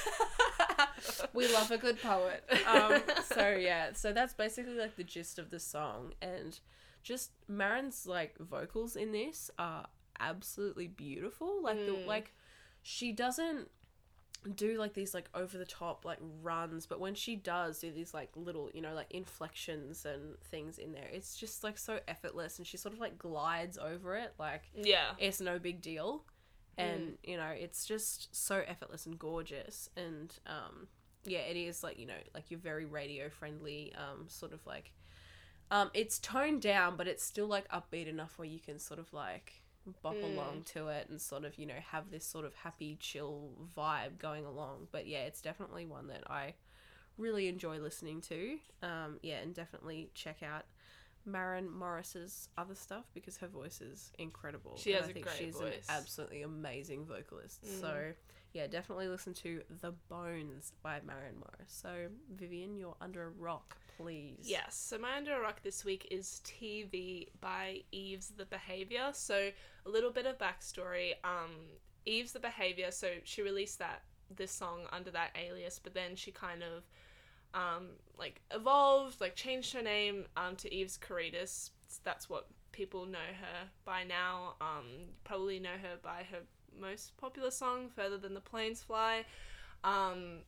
we 1.34 1.52
love 1.54 1.72
a 1.72 1.78
good 1.78 2.02
poet 2.02 2.44
um 2.68 3.02
so 3.26 3.50
yeah 3.50 3.90
so 3.94 4.12
that's 4.14 4.34
basically 4.34 4.76
like 4.76 4.96
the 4.96 5.04
gist 5.04 5.40
of 5.40 5.50
the 5.50 5.60
song 5.60 6.14
and 6.22 6.60
just 7.04 7.32
Maren's 7.48 8.06
like 8.06 8.38
vocals 8.38 8.96
in 8.96 9.12
this 9.14 9.50
are 9.58 9.88
absolutely 10.20 10.88
beautiful 10.88 11.62
like 11.64 11.78
the 11.78 11.92
Mm. 11.94 12.06
like 12.08 12.34
she 12.88 13.12
doesn't 13.12 13.70
do 14.56 14.78
like 14.78 14.94
these 14.94 15.14
like 15.14 15.28
over 15.34 15.58
the 15.58 15.66
top 15.66 16.06
like 16.06 16.20
runs 16.42 16.86
but 16.86 17.02
when 17.02 17.14
she 17.14 17.36
does 17.36 17.80
do 17.80 17.92
these 17.92 18.14
like 18.14 18.30
little 18.38 18.70
you 18.74 18.82
know 18.82 18.94
like 18.94 19.08
inflections 19.10 20.06
and 20.06 20.40
things 20.52 20.78
in 20.78 20.94
there 20.94 21.10
it's 21.12 21.36
just 21.36 21.66
like 21.66 21.78
so 21.78 22.00
effortless 22.08 22.58
and 22.58 22.66
she 22.66 22.78
sort 22.78 22.94
of 22.94 23.00
like 23.02 23.18
glides 23.18 23.78
over 23.78 24.16
it 24.16 24.34
like 24.40 24.62
yeah. 24.74 25.10
it's 25.20 25.42
no 25.42 25.60
big 25.60 25.82
deal 25.82 26.24
and 26.78 27.18
you 27.24 27.36
know 27.36 27.50
it's 27.50 27.86
just 27.86 28.34
so 28.34 28.64
effortless 28.66 29.06
and 29.06 29.20
gorgeous 29.20 29.90
and 29.98 30.36
um 30.46 30.88
yeah 31.26 31.40
it 31.40 31.58
is 31.58 31.84
like 31.84 32.00
you 32.00 32.06
know 32.06 32.14
like 32.34 32.50
your 32.50 32.60
very 32.60 32.86
radio 32.86 33.28
friendly 33.28 33.92
um 33.98 34.30
sort 34.30 34.54
of 34.54 34.66
like 34.66 34.94
um 35.72 35.92
it's 35.94 36.20
toned 36.20 36.62
down 36.62 36.96
but 36.96 37.06
it's 37.06 37.24
still 37.24 37.48
like 37.48 37.68
upbeat 37.68 38.08
enough 38.08 38.38
where 38.38 38.48
you 38.48 38.60
can 38.60 38.80
sort 38.80 39.00
of 39.00 39.12
like 39.12 39.62
bop 40.02 40.16
Mm. 40.16 40.24
along 40.34 40.64
to 40.64 40.88
it 40.88 41.08
and 41.10 41.20
sort 41.22 41.44
of 41.46 41.58
you 41.58 41.66
know 41.66 41.80
have 41.92 42.10
this 42.12 42.26
sort 42.26 42.46
of 42.46 42.54
happy 42.56 42.98
chill 43.00 43.50
vibe 43.78 44.18
going 44.18 44.46
along 44.46 44.88
but 44.92 45.08
yeah 45.08 45.20
it's 45.20 45.42
definitely 45.42 45.86
one 45.86 46.08
that 46.08 46.24
i 46.30 46.54
really 47.18 47.48
enjoy 47.48 47.80
listening 47.80 48.22
to 48.22 48.58
um 48.84 49.18
yeah 49.24 49.38
and 49.38 49.54
definitely 49.56 50.10
check 50.14 50.44
out 50.44 50.66
Maren 51.26 51.70
Morris's 51.70 52.48
other 52.58 52.76
stuff 52.76 53.04
because 53.14 53.36
her 53.38 53.48
voice 53.48 53.82
is 53.82 54.14
incredible. 54.18 54.78
She 54.78 54.94
and 54.94 55.00
has 55.02 55.08
I 55.08 55.12
a 55.12 55.14
think 55.14 55.26
great 55.26 55.38
she's 55.38 55.56
voice. 55.56 55.74
an 55.90 55.96
absolutely 55.98 56.42
amazing 56.44 57.06
vocalist. 57.06 57.66
Mm. 57.66 57.82
So 57.82 58.14
yeah, 58.54 58.68
definitely 58.68 59.08
listen 59.08 59.34
to 59.36 59.62
The 59.82 59.94
Bones 60.10 60.74
by 60.82 61.00
Maren 61.06 61.36
Morris. 61.36 61.68
So 61.68 62.08
Vivian, 62.36 62.76
you're 62.76 62.96
under 63.02 63.24
a 63.24 63.30
rock, 63.30 63.78
please. 63.98 64.44
Yes. 64.44 64.76
So 64.76 64.98
my 64.98 65.18
under 65.18 65.36
a 65.36 65.42
rock 65.42 65.62
this 65.64 65.84
week 65.86 66.08
is 66.12 66.42
TV 66.44 67.28
by 67.42 67.82
Eves 67.92 68.32
The 68.36 68.46
Behavior. 68.46 69.12
So 69.14 69.50
a 69.86 69.90
little 69.90 70.12
bit 70.12 70.26
of 70.26 70.38
backstory. 70.38 71.14
Um, 71.24 71.52
Eves 72.06 72.32
The 72.32 72.40
Behavior. 72.40 72.92
So 72.92 73.10
she 73.24 73.42
released 73.42 73.80
that 73.80 74.04
this 74.36 74.52
song 74.52 74.82
under 74.92 75.12
that 75.12 75.36
alias, 75.36 75.80
but 75.82 75.94
then 75.94 76.16
she 76.16 76.32
kind 76.32 76.64
of 76.64 76.84
um 77.54 77.88
like 78.18 78.42
evolved, 78.52 79.22
like 79.22 79.36
changed 79.36 79.74
her 79.74 79.82
name 79.82 80.26
um 80.36 80.56
to 80.58 80.74
Eves 80.74 80.98
Karydas. 80.98 81.72
That's 82.04 82.30
what 82.30 82.48
people 82.72 83.06
know 83.06 83.18
her 83.40 83.70
by 83.86 84.04
now. 84.04 84.56
Um, 84.62 84.86
probably 85.24 85.60
know 85.60 85.78
her 85.82 85.98
by 86.04 86.26
her 86.32 86.40
most 86.80 87.16
popular 87.18 87.52
song, 87.52 87.90
"Further 87.90 88.18
Than 88.18 88.34
the 88.34 88.42
Planes 88.42 88.82
Fly." 88.84 89.26
Um, 89.84 90.40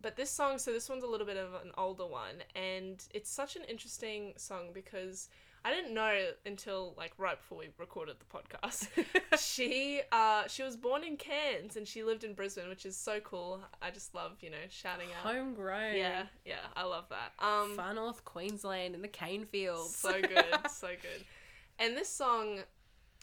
but 0.00 0.16
this 0.16 0.30
song, 0.30 0.58
so 0.58 0.72
this 0.72 0.88
one's 0.88 1.02
a 1.04 1.08
little 1.08 1.26
bit 1.26 1.36
of 1.36 1.54
an 1.54 1.72
older 1.76 2.06
one, 2.06 2.42
and 2.54 3.02
it's 3.12 3.30
such 3.30 3.56
an 3.56 3.62
interesting 3.64 4.34
song 4.36 4.70
because 4.72 5.28
I 5.64 5.72
didn't 5.72 5.92
know 5.92 6.28
until 6.46 6.94
like 6.96 7.12
right 7.18 7.36
before 7.36 7.58
we 7.58 7.68
recorded 7.78 8.16
the 8.20 8.24
podcast. 8.24 8.88
she 9.38 10.00
uh 10.12 10.46
she 10.46 10.62
was 10.62 10.76
born 10.76 11.02
in 11.04 11.16
Cairns 11.16 11.76
and 11.76 11.86
she 11.86 12.04
lived 12.04 12.24
in 12.24 12.34
Brisbane, 12.34 12.68
which 12.68 12.86
is 12.86 12.96
so 12.96 13.20
cool. 13.20 13.60
I 13.82 13.90
just 13.90 14.14
love 14.14 14.36
you 14.40 14.50
know 14.50 14.56
shouting 14.68 15.08
out. 15.18 15.34
Homegrown. 15.34 15.96
Yeah, 15.96 16.22
yeah, 16.44 16.54
I 16.76 16.84
love 16.84 17.06
that. 17.10 17.32
Um, 17.44 17.76
Far 17.76 17.92
North 17.92 18.24
Queensland 18.24 18.94
in 18.94 19.02
the 19.02 19.08
cane 19.08 19.44
fields. 19.44 19.96
so 19.96 20.20
good, 20.20 20.70
so 20.70 20.88
good. 20.88 21.24
And 21.80 21.96
this 21.96 22.08
song, 22.08 22.58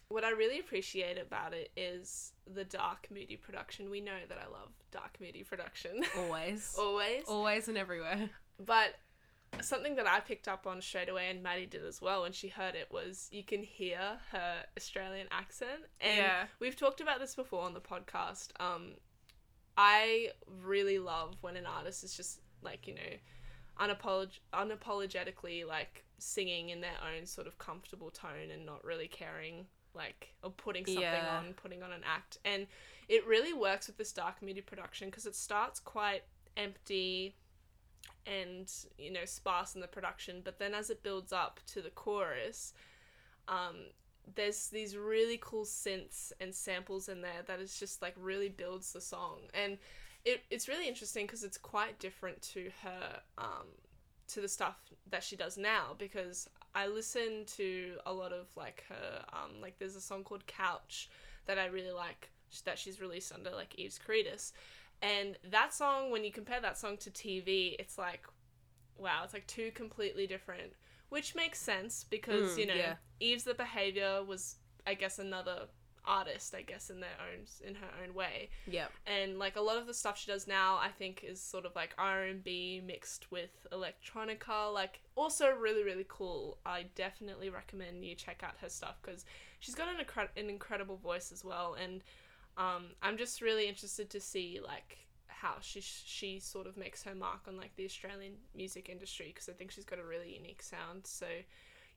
what 0.09 0.23
I 0.23 0.31
really 0.31 0.59
appreciate 0.59 1.17
about 1.17 1.53
it 1.53 1.71
is 1.75 2.33
the 2.53 2.63
dark, 2.63 3.07
moody 3.11 3.37
production. 3.37 3.89
We 3.89 4.01
know 4.01 4.17
that 4.29 4.37
I 4.37 4.49
love 4.51 4.69
dark, 4.91 5.17
moody 5.19 5.43
production. 5.43 6.03
Always. 6.17 6.75
Always. 6.77 7.23
Always 7.27 7.67
and 7.67 7.77
everywhere. 7.77 8.29
But 8.63 8.95
something 9.61 9.95
that 9.95 10.07
I 10.07 10.19
picked 10.19 10.47
up 10.47 10.67
on 10.67 10.81
straight 10.81 11.09
away, 11.09 11.29
and 11.29 11.41
Maddie 11.41 11.65
did 11.65 11.83
as 11.85 12.01
well 12.01 12.21
when 12.23 12.31
she 12.33 12.49
heard 12.49 12.75
it, 12.75 12.87
was 12.91 13.27
you 13.31 13.43
can 13.43 13.63
hear 13.63 13.99
her 14.31 14.63
Australian 14.77 15.27
accent. 15.31 15.81
And 16.01 16.17
Yeah. 16.17 16.45
we've 16.59 16.75
talked 16.75 17.01
about 17.01 17.19
this 17.19 17.35
before 17.35 17.63
on 17.63 17.73
the 17.73 17.81
podcast. 17.81 18.49
Um, 18.59 18.95
I 19.77 20.29
really 20.61 20.99
love 20.99 21.35
when 21.41 21.55
an 21.57 21.65
artist 21.65 22.03
is 22.03 22.15
just 22.15 22.39
like, 22.61 22.87
you 22.87 22.95
know, 22.95 23.01
unapolog- 23.79 24.39
unapologetically 24.53 25.65
like 25.67 26.05
singing 26.17 26.69
in 26.69 26.79
their 26.81 26.95
own 27.15 27.25
sort 27.25 27.45
of 27.47 27.57
comfortable 27.57 28.09
tone 28.09 28.49
and 28.53 28.65
not 28.65 28.83
really 28.85 29.07
caring 29.07 29.65
like 29.95 30.33
or 30.43 30.51
putting 30.51 30.85
something 30.85 31.03
Yeah. 31.03 31.37
on 31.39 31.53
putting 31.53 31.81
on 31.83 31.91
an 31.91 32.01
act 32.05 32.37
and 32.45 32.67
it 33.07 33.25
really 33.25 33.53
works 33.53 33.87
with 33.87 33.97
this 33.97 34.11
dark 34.11 34.41
moody 34.41 34.61
production 34.61 35.09
because 35.09 35.25
it 35.25 35.35
starts 35.35 35.79
quite 35.79 36.23
empty 36.57 37.35
and 38.25 38.71
you 38.97 39.11
know 39.11 39.25
sparse 39.25 39.75
in 39.75 39.81
the 39.81 39.87
production 39.87 40.41
but 40.43 40.59
then 40.59 40.73
as 40.73 40.89
it 40.89 41.03
builds 41.03 41.31
up 41.31 41.59
to 41.67 41.81
the 41.81 41.89
chorus 41.91 42.73
um 43.47 43.75
there's 44.33 44.69
these 44.69 44.97
really 44.97 45.37
cool 45.41 45.65
synths 45.65 46.31
and 46.39 46.53
samples 46.53 47.07
in 47.09 47.21
there 47.21 47.43
that 47.45 47.59
is 47.59 47.77
just 47.79 48.01
like 48.01 48.15
really 48.19 48.49
builds 48.49 48.91
the 48.93 49.01
song 49.01 49.41
and 49.53 49.77
it, 50.23 50.41
it's 50.49 50.67
really 50.67 50.87
interesting 50.87 51.25
because 51.27 51.43
it's 51.43 51.57
quite 51.57 51.99
different 51.99 52.41
to 52.41 52.71
her 52.83 53.19
um 53.37 53.67
to 54.27 54.41
the 54.41 54.47
stuff 54.47 54.77
that 55.11 55.23
she 55.23 55.35
does 55.35 55.55
now 55.57 55.95
because 55.99 56.49
I 56.75 56.87
listen 56.87 57.45
to 57.57 57.93
a 58.05 58.13
lot 58.13 58.33
of 58.33 58.47
like 58.57 58.83
her 58.89 59.23
um 59.33 59.61
like 59.61 59.79
there's 59.79 59.95
a 59.95 60.01
song 60.01 60.23
called 60.23 60.47
Couch 60.47 61.09
that 61.47 61.57
I 61.59 61.67
really 61.67 61.91
like 61.91 62.29
that 62.65 62.79
she's 62.79 63.01
released 63.01 63.33
under 63.33 63.51
like 63.51 63.75
Eves 63.77 63.99
Karydas 63.99 64.53
and 65.01 65.37
that 65.51 65.73
song 65.73 66.11
when 66.11 66.23
you 66.23 66.31
compare 66.31 66.61
that 66.61 66.77
song 66.77 66.97
to 66.97 67.11
TV 67.11 67.75
it's 67.79 67.97
like 67.97 68.25
wow 68.97 69.21
it's 69.23 69.33
like 69.33 69.47
two 69.47 69.71
completely 69.71 70.27
different 70.27 70.73
which 71.09 71.35
makes 71.35 71.59
sense 71.59 72.05
because 72.09 72.57
Mm, 72.57 72.59
you 72.59 72.65
know 72.67 72.75
yeah. 72.77 72.95
Eves 73.19 73.43
the 73.43 73.53
behavior 73.53 74.23
was 74.23 74.57
I 74.87 74.93
guess 74.95 75.19
another 75.19 75.67
artist 76.07 76.53
I 76.55 76.61
guess 76.61 76.89
in 76.89 76.99
their 76.99 77.17
own 77.19 77.45
in 77.67 77.75
her 77.75 77.87
own 78.03 78.13
way. 78.13 78.49
Yeah. 78.67 78.87
and 79.05 79.39
like 79.39 79.55
a 79.55 79.61
lot 79.61 79.77
of 79.77 79.87
the 79.87 79.93
stuff 79.93 80.17
she 80.17 80.31
does 80.31 80.47
now 80.47 80.77
i 80.81 80.89
think 80.89 81.23
is 81.23 81.41
sort 81.41 81.65
of 81.65 81.75
like 81.75 81.93
r&b 81.97 82.81
mixed 82.85 83.31
with 83.31 83.67
electronica 83.71 84.73
like 84.73 85.01
also 85.15 85.49
really 85.49 85.83
really 85.83 86.05
cool. 86.07 86.57
I 86.65 86.85
definitely 86.95 87.49
recommend 87.49 88.03
you 88.05 88.15
check 88.15 88.41
out 88.43 88.55
her 88.61 88.69
stuff 88.69 88.95
because 89.01 89.25
she's 89.59 89.75
got 89.75 89.87
an, 89.87 90.03
incre- 90.03 90.29
an 90.37 90.49
incredible 90.49 90.97
voice 90.97 91.31
as 91.31 91.43
well. 91.43 91.75
And 91.81 92.01
um, 92.57 92.85
i'm 93.01 93.17
just 93.17 93.41
really 93.41 93.67
interested 93.67 94.09
to 94.11 94.19
see 94.21 94.59
like 94.65 94.97
how 95.27 95.55
she 95.61 95.81
she 95.81 96.39
sort 96.39 96.65
of 96.67 96.77
makes 96.77 97.03
her 97.03 97.13
mark 97.13 97.41
on 97.47 97.57
like 97.57 97.75
the 97.75 97.85
australian 97.85 98.33
music 98.55 98.87
industry 98.89 99.27
because 99.27 99.49
i 99.49 99.51
think 99.51 99.69
she's 99.71 99.83
got 99.85 99.99
a 99.99 100.03
really 100.03 100.33
unique 100.33 100.61
sound. 100.63 101.05
So 101.05 101.25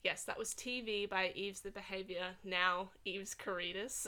Yes, 0.03 0.23
that 0.23 0.37
was 0.39 0.53
TV 0.53 1.09
by 1.09 1.31
Eves 1.35 1.59
the 1.59 1.71
Behavior, 1.71 2.27
now 2.43 2.89
Eves 3.03 3.35
Karydas. 3.35 4.07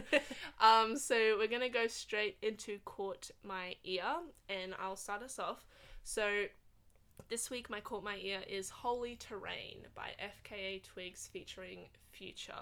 um, 0.60 0.96
so 0.96 1.36
we're 1.38 1.48
gonna 1.48 1.68
go 1.68 1.88
straight 1.88 2.36
into 2.40 2.78
Caught 2.84 3.32
My 3.42 3.74
Ear, 3.84 4.04
and 4.48 4.74
I'll 4.80 4.96
start 4.96 5.22
us 5.22 5.40
off. 5.40 5.66
So 6.04 6.44
this 7.28 7.50
week, 7.50 7.68
my 7.68 7.80
Caught 7.80 8.04
My 8.04 8.16
Ear 8.22 8.40
is 8.48 8.70
Holy 8.70 9.16
Terrain 9.16 9.86
by 9.94 10.10
FKA 10.22 10.82
Twigs 10.84 11.28
featuring 11.32 11.86
Future. 12.12 12.52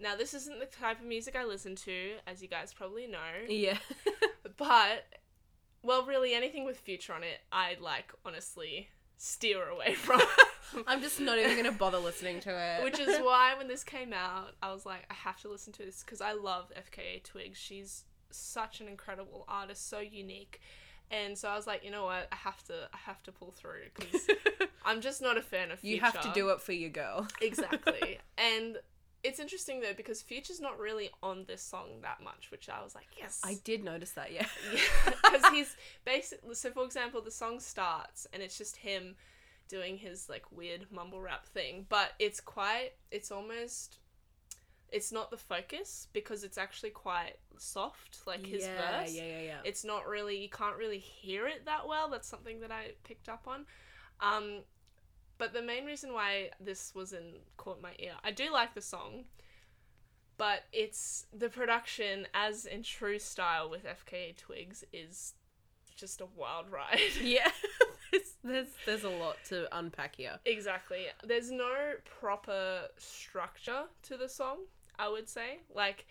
Now, 0.00 0.16
this 0.16 0.32
isn't 0.32 0.60
the 0.60 0.66
type 0.66 1.00
of 1.00 1.06
music 1.06 1.36
I 1.36 1.44
listen 1.44 1.76
to, 1.76 2.14
as 2.26 2.40
you 2.40 2.48
guys 2.48 2.72
probably 2.72 3.06
know, 3.06 3.18
Yeah. 3.48 3.76
but 4.56 5.04
well, 5.82 6.06
really 6.06 6.32
anything 6.32 6.64
with 6.64 6.78
Future 6.78 7.12
on 7.12 7.22
it, 7.22 7.40
I'd 7.52 7.80
like 7.80 8.12
honestly 8.24 8.88
steer 9.18 9.68
away 9.68 9.92
from. 9.94 10.22
I'm 10.86 11.00
just 11.00 11.20
not 11.20 11.38
even 11.38 11.56
gonna 11.56 11.72
bother 11.72 11.98
listening 11.98 12.40
to 12.40 12.50
it. 12.50 12.84
Which 12.84 12.98
is 12.98 13.18
why 13.18 13.54
when 13.56 13.68
this 13.68 13.84
came 13.84 14.12
out, 14.12 14.52
I 14.62 14.72
was 14.72 14.86
like, 14.86 15.04
I 15.10 15.14
have 15.14 15.40
to 15.42 15.48
listen 15.48 15.72
to 15.74 15.84
this 15.84 16.02
because 16.04 16.20
I 16.20 16.32
love 16.32 16.72
FKA 16.76 17.22
Twigs. 17.22 17.58
She's 17.58 18.04
such 18.30 18.80
an 18.80 18.88
incredible 18.88 19.44
artist, 19.48 19.88
so 19.88 20.00
unique. 20.00 20.60
And 21.10 21.36
so 21.36 21.48
I 21.48 21.56
was 21.56 21.66
like, 21.66 21.84
you 21.84 21.90
know 21.90 22.04
what, 22.04 22.26
I 22.32 22.36
have 22.36 22.62
to, 22.64 22.88
I 22.92 22.96
have 23.04 23.22
to 23.24 23.32
pull 23.32 23.50
through 23.50 23.82
because 23.94 24.26
I'm 24.84 25.02
just 25.02 25.20
not 25.20 25.36
a 25.36 25.42
fan 25.42 25.70
of 25.70 25.80
Future. 25.80 25.94
you 25.94 26.00
have 26.00 26.20
to 26.22 26.32
do 26.32 26.48
it 26.48 26.60
for 26.60 26.72
your 26.72 26.88
girl. 26.88 27.28
exactly. 27.42 28.18
and 28.38 28.78
it's 29.22 29.38
interesting 29.38 29.80
though 29.80 29.92
because 29.96 30.22
Future's 30.22 30.60
not 30.60 30.78
really 30.78 31.10
on 31.22 31.44
this 31.46 31.62
song 31.62 32.00
that 32.02 32.22
much, 32.24 32.50
which 32.50 32.68
I 32.68 32.82
was 32.82 32.94
like, 32.94 33.06
yes, 33.16 33.40
I 33.44 33.58
did 33.62 33.84
notice 33.84 34.12
that. 34.12 34.32
Yeah. 34.32 34.46
because 35.22 35.46
he's 35.52 35.76
basically 36.04 36.54
so 36.54 36.70
for 36.70 36.84
example 36.84 37.20
the 37.20 37.30
song 37.30 37.60
starts 37.60 38.26
and 38.32 38.42
it's 38.42 38.56
just 38.58 38.76
him 38.76 39.14
doing 39.72 39.96
his 39.96 40.28
like 40.28 40.44
weird 40.52 40.84
mumble 40.92 41.22
rap 41.22 41.46
thing 41.46 41.86
but 41.88 42.10
it's 42.18 42.40
quite 42.40 42.90
it's 43.10 43.32
almost 43.32 43.96
it's 44.90 45.10
not 45.10 45.30
the 45.30 45.36
focus 45.38 46.08
because 46.12 46.44
it's 46.44 46.58
actually 46.58 46.90
quite 46.90 47.36
soft 47.56 48.18
like 48.26 48.44
his 48.44 48.66
verse. 48.66 48.76
yeah, 48.76 49.00
verse 49.00 49.14
Yeah, 49.14 49.22
yeah, 49.24 49.40
yeah. 49.40 49.58
it's 49.64 49.82
not 49.82 50.06
really 50.06 50.36
you 50.36 50.50
can't 50.50 50.76
really 50.76 50.98
hear 50.98 51.46
it 51.46 51.64
that 51.64 51.88
well 51.88 52.10
that's 52.10 52.28
something 52.28 52.60
that 52.60 52.70
i 52.70 52.90
picked 53.02 53.30
up 53.30 53.44
on 53.46 53.64
um 54.20 54.58
but 55.38 55.54
the 55.54 55.62
main 55.62 55.86
reason 55.86 56.12
why 56.12 56.50
this 56.60 56.94
was 56.94 57.14
in 57.14 57.32
caught 57.56 57.80
my 57.80 57.92
ear 57.98 58.12
i 58.22 58.30
do 58.30 58.52
like 58.52 58.74
the 58.74 58.82
song 58.82 59.24
but 60.36 60.64
it's 60.70 61.24
the 61.34 61.48
production 61.48 62.26
as 62.34 62.66
in 62.66 62.82
true 62.82 63.18
style 63.18 63.70
with 63.70 63.84
fka 63.86 64.36
twigs 64.36 64.84
is 64.92 65.32
just 65.96 66.20
a 66.20 66.26
wild 66.36 66.66
ride 66.70 67.00
yeah. 67.22 67.50
There's, 68.44 68.68
there's 68.86 69.04
a 69.04 69.08
lot 69.08 69.36
to 69.48 69.68
unpack 69.76 70.16
here. 70.16 70.38
Exactly. 70.44 71.06
There's 71.24 71.50
no 71.50 71.92
proper 72.20 72.82
structure 72.98 73.84
to 74.04 74.16
the 74.16 74.28
song, 74.28 74.58
I 74.98 75.08
would 75.08 75.28
say. 75.28 75.60
Like, 75.74 76.06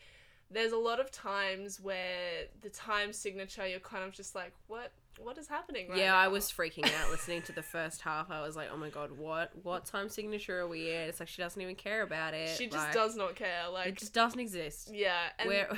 there's 0.50 0.72
a 0.72 0.78
lot 0.78 1.00
of 1.00 1.12
times 1.12 1.80
where 1.80 2.46
the 2.62 2.70
time 2.70 3.14
signature, 3.14 3.68
you're 3.68 3.80
kind 3.80 4.04
of 4.04 4.12
just 4.12 4.36
like, 4.36 4.54
what? 4.68 4.92
What 5.20 5.38
is 5.38 5.48
happening 5.48 5.90
right 5.90 5.98
yeah, 5.98 6.16
I 6.16 6.28
was 6.28 6.52
freaking 6.52 6.86
out 6.86 7.12
listening 7.12 7.42
to 7.44 7.52
the 7.52 7.62
first 7.62 8.02
half. 8.02 8.32
I 8.32 8.42
was 8.42 8.56
like, 8.56 8.70
"Oh 8.74 8.78
my 8.78 8.90
god, 8.90 9.12
what 9.12 9.52
what 9.64 9.86
time 9.86 10.10
signature 10.10 10.60
are 10.60 10.68
we 10.68 10.92
in?" 10.92 11.10
It's 11.10 11.20
like 11.20 11.30
she 11.30 11.42
doesn't 11.42 11.62
even 11.62 11.76
care 11.76 12.02
about 12.02 12.34
it. 12.34 12.50
She 12.50 12.66
just 12.66 12.78
like, 12.78 12.94
does 12.94 13.16
not 13.16 13.36
care. 13.36 13.70
Like 13.72 13.88
it 13.88 13.98
just 13.98 14.14
doesn't 14.14 14.40
exist. 14.40 14.90
yeah. 14.94 15.30
And 15.38 15.50
we're 15.50 15.70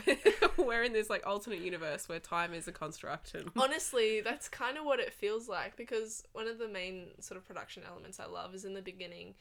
we're 0.58 0.84
in 0.84 0.93
this 0.93 1.10
like 1.10 1.26
alternate 1.26 1.60
universe 1.60 2.08
where 2.08 2.19
time 2.19 2.54
is 2.54 2.67
a 2.67 2.72
construct. 2.72 3.34
And 3.36 3.50
honestly, 3.58 4.22
that's 4.22 4.48
kind 4.50 4.78
of 4.78 4.86
what 4.86 5.00
it 5.00 5.13
feels 5.13 5.48
like 5.50 5.76
because 5.76 6.24
one 6.34 6.48
of 6.48 6.58
the 6.58 6.67
main 6.67 7.08
sort 7.19 7.38
of 7.38 7.48
production 7.48 7.84
elements 7.88 8.19
I 8.19 8.26
love 8.28 8.54
is 8.54 8.65
in 8.65 8.74
the 8.74 8.82
beginning, 8.82 9.36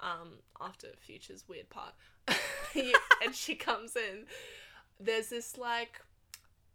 um, 0.00 0.38
after 0.60 0.88
Future's 0.98 1.44
weird 1.48 1.70
part, 1.70 1.94
and 3.24 3.34
she 3.34 3.54
comes 3.54 3.96
in. 3.96 4.26
There's 4.98 5.28
this 5.28 5.58
like, 5.58 6.00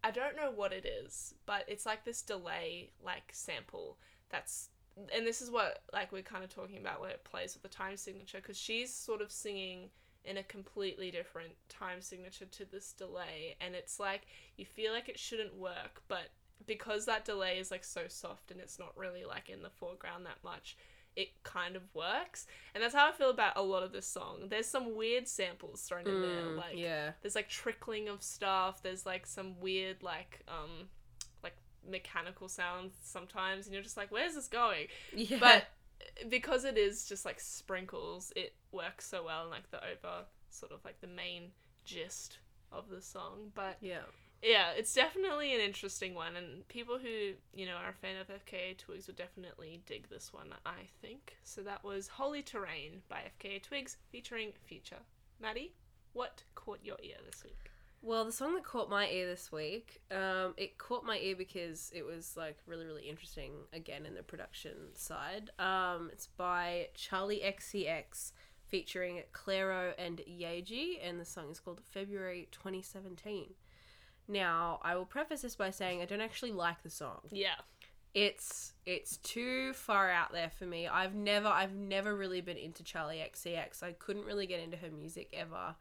I 0.04 0.12
don't 0.12 0.36
know 0.36 0.52
what 0.54 0.74
it 0.74 0.86
is, 0.86 1.36
but 1.46 1.66
it's 1.68 1.86
like 1.86 2.04
this 2.04 2.22
delay 2.22 2.92
like 3.04 3.30
sample 3.32 3.98
that's. 4.30 4.70
And 5.16 5.26
this 5.26 5.42
is 5.42 5.50
what 5.50 5.84
like 5.94 6.12
we're 6.12 6.22
kind 6.22 6.44
of 6.44 6.54
talking 6.54 6.78
about 6.78 7.00
where 7.00 7.12
it 7.12 7.24
plays 7.24 7.54
with 7.54 7.64
the 7.64 7.70
time 7.70 7.96
signature 7.96 8.40
because 8.40 8.58
she's 8.58 8.94
sort 8.94 9.22
of 9.22 9.32
singing 9.32 9.90
in 10.24 10.38
a 10.38 10.44
completely 10.44 11.12
different 11.12 11.54
time 11.70 12.02
signature 12.02 12.46
to 12.46 12.66
this 12.66 12.94
delay 12.94 13.56
and 13.60 13.74
it's 13.74 14.00
like 14.00 14.28
you 14.58 14.66
feel 14.66 14.94
like 14.94 15.10
it 15.10 15.18
shouldn't 15.18 15.56
work 15.56 16.04
but 16.08 16.30
because 16.68 17.06
that 17.06 17.26
delay 17.26 17.58
is 17.58 17.72
like 17.72 17.84
so 17.84 18.02
soft 18.08 18.52
and 18.52 18.60
it's 18.60 18.78
not 18.78 18.96
really 18.96 19.26
like 19.26 19.50
in 19.50 19.64
the 19.64 19.70
foreground 19.70 20.26
that 20.26 20.38
much 20.44 20.78
it 21.16 21.30
kind 21.44 21.76
of 21.76 21.84
works. 21.94 22.48
And 22.74 22.84
that's 22.84 22.96
how 22.96 23.08
i 23.08 23.12
feel 23.12 23.30
about 23.30 23.58
a 23.58 23.62
lot 23.62 23.84
of 23.84 23.92
this 23.92 24.08
song. 24.08 24.48
There's 24.50 24.68
some 24.68 24.96
weird 24.96 25.28
samples 25.28 25.82
thrown 25.82 26.08
in 26.08 26.22
there 26.22 26.42
Mm, 26.42 26.58
like 26.58 26.78
yeah, 26.78 27.12
there's 27.22 27.36
like 27.36 27.50
trickling 27.50 28.08
of 28.08 28.24
stuff. 28.24 28.82
There's 28.82 29.06
like 29.06 29.26
some 29.28 29.60
weird 29.60 30.04
like 30.04 30.42
um 30.48 30.88
like 31.44 31.56
mechanical 31.90 32.48
sounds 32.48 32.94
sometimes 33.04 33.66
and 33.66 33.74
you're 33.74 33.84
just 33.84 33.98
like 33.98 34.12
where's 34.12 34.36
this 34.36 34.48
going? 34.48 34.88
Yeah, 35.16 35.38
but 35.40 35.68
because 36.30 36.66
it 36.66 36.78
is 36.78 37.08
just 37.08 37.26
like 37.26 37.40
sprinkles 37.40 38.34
it 38.36 38.54
works 38.72 39.08
so 39.08 39.24
well 39.24 39.46
in 39.46 39.50
like 39.52 39.70
the 39.72 39.78
over 39.78 40.26
sort 40.50 40.72
of 40.72 40.84
like 40.84 41.00
the 41.02 41.08
main 41.08 41.52
gist 41.86 42.40
of 42.72 42.90
the 42.90 43.02
song. 43.02 43.52
But 43.54 43.78
yeah, 43.82 44.04
yeah, 44.42 44.72
it's 44.76 44.94
definitely 44.94 45.54
an 45.54 45.62
interesting 45.62 46.16
one, 46.16 46.36
and 46.36 46.68
people 46.68 46.98
who 46.98 47.34
you 47.54 47.66
know 47.66 47.76
are 47.76 47.90
a 47.90 47.94
fan 47.94 48.16
of 48.20 48.28
FKA 48.28 48.78
Twigs 48.78 49.08
would 49.08 49.16
definitely 49.16 49.82
dig 49.86 50.10
this 50.10 50.34
one. 50.34 50.54
I 50.66 50.88
think 51.02 51.38
so. 51.44 51.62
That 51.62 51.84
was 51.84 52.08
Holy 52.08 52.42
Terrain 52.42 53.02
by 53.08 53.24
FKA 53.40 53.62
Twigs 53.62 53.98
featuring 54.12 54.52
Future. 54.66 55.00
Maddie, 55.40 55.74
what 56.14 56.44
caught 56.56 56.80
your 56.84 56.98
ear 57.04 57.18
this 57.26 57.44
week? 57.44 57.72
Well, 58.04 58.26
the 58.26 58.32
song 58.32 58.56
that 58.56 58.64
caught 58.64 58.90
my 58.90 59.08
ear 59.10 59.28
this 59.28 59.52
week, 59.52 60.02
um, 60.10 60.56
it 60.58 60.80
caught 60.80 61.06
my 61.06 61.20
ear 61.20 61.36
because 61.36 61.92
it 61.94 62.04
was 62.04 62.36
like 62.36 62.58
really, 62.66 62.86
really 62.86 63.08
interesting. 63.08 63.52
Again, 63.74 64.08
in 64.08 64.16
the 64.16 64.24
production 64.24 64.74
side, 64.96 65.52
um, 65.60 66.10
it's 66.12 66.26
by 66.26 66.88
Charli 66.98 67.46
XCX 67.46 68.32
featuring 68.68 69.22
Clairo 69.34 69.94
and 70.00 70.20
Yaeji, 70.28 70.98
and 71.04 71.20
the 71.20 71.26
song 71.26 71.52
is 71.52 71.60
called 71.60 71.82
February 71.92 72.48
2017. 72.52 73.54
Now, 74.28 74.80
I 74.82 74.96
will 74.96 75.06
preface 75.06 75.42
this 75.42 75.56
by 75.56 75.72
saying 75.72 76.02
I 76.02 76.06
don't 76.06 76.22
actually 76.22 76.52
like 76.52 76.84
the 76.84 76.90
song. 76.90 77.20
Yeah, 77.32 77.56
It's 78.14 78.74
it's 78.86 79.18
too 79.18 79.74
far 79.74 80.10
out 80.10 80.32
there 80.32 80.52
for 80.58 80.66
me. 80.66 80.88
I've 80.88 81.16
never 81.16 81.48
I've 81.48 81.74
never 81.74 82.16
really 82.16 82.42
been 82.42 82.58
into 82.58 82.84
Charli 82.84 83.22
XCX. 83.22 83.84
I 83.84 83.94
couldn't 83.94 84.26
really 84.26 84.48
get 84.48 84.62
into 84.62 84.78
her 84.78 84.90
music 84.90 85.30
ever. 85.34 85.76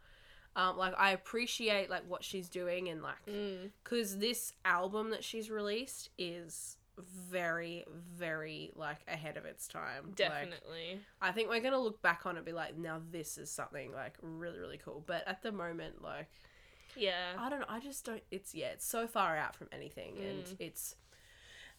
Um, 0.56 0.76
like 0.76 0.94
I 0.98 1.12
appreciate 1.12 1.90
like 1.90 2.02
what 2.08 2.24
she's 2.24 2.48
doing 2.48 2.88
and 2.88 3.02
like 3.02 3.24
mm. 3.28 3.70
because 3.84 4.18
this 4.18 4.52
album 4.64 5.10
that 5.10 5.22
she's 5.22 5.48
released 5.48 6.10
is 6.18 6.76
very 6.98 7.84
very 8.16 8.72
like 8.74 8.98
ahead 9.06 9.36
of 9.36 9.44
its 9.44 9.68
time. 9.68 10.06
Like, 10.06 10.16
definitely. 10.16 11.00
I 11.20 11.30
think 11.32 11.48
we're 11.48 11.60
gonna 11.60 11.78
look 11.78 12.02
back 12.02 12.26
on 12.26 12.34
it 12.34 12.38
and 12.40 12.46
be 12.46 12.52
like, 12.52 12.76
now 12.76 13.00
this 13.10 13.38
is 13.38 13.50
something 13.50 13.92
like 13.92 14.14
really 14.22 14.58
really 14.58 14.78
cool. 14.84 15.04
But 15.06 15.26
at 15.26 15.42
the 15.42 15.52
moment, 15.52 16.02
like 16.02 16.28
yeah, 16.96 17.34
I 17.38 17.48
don't 17.48 17.60
know. 17.60 17.66
I 17.68 17.80
just 17.80 18.04
don't. 18.04 18.22
It's 18.30 18.54
yeah. 18.54 18.68
It's 18.68 18.86
so 18.86 19.06
far 19.06 19.36
out 19.36 19.54
from 19.56 19.68
anything, 19.72 20.16
and 20.18 20.44
Mm. 20.44 20.56
it's. 20.58 20.94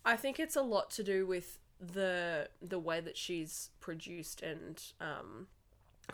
I 0.03 0.15
think 0.15 0.39
it's 0.39 0.55
a 0.55 0.61
lot 0.63 0.89
to 0.91 1.03
do 1.03 1.25
with 1.27 1.59
the 1.79 2.49
the 2.61 2.79
way 2.79 3.01
that 3.01 3.17
she's 3.17 3.69
produced 3.79 4.41
and 4.41 4.81
um, 4.99 5.47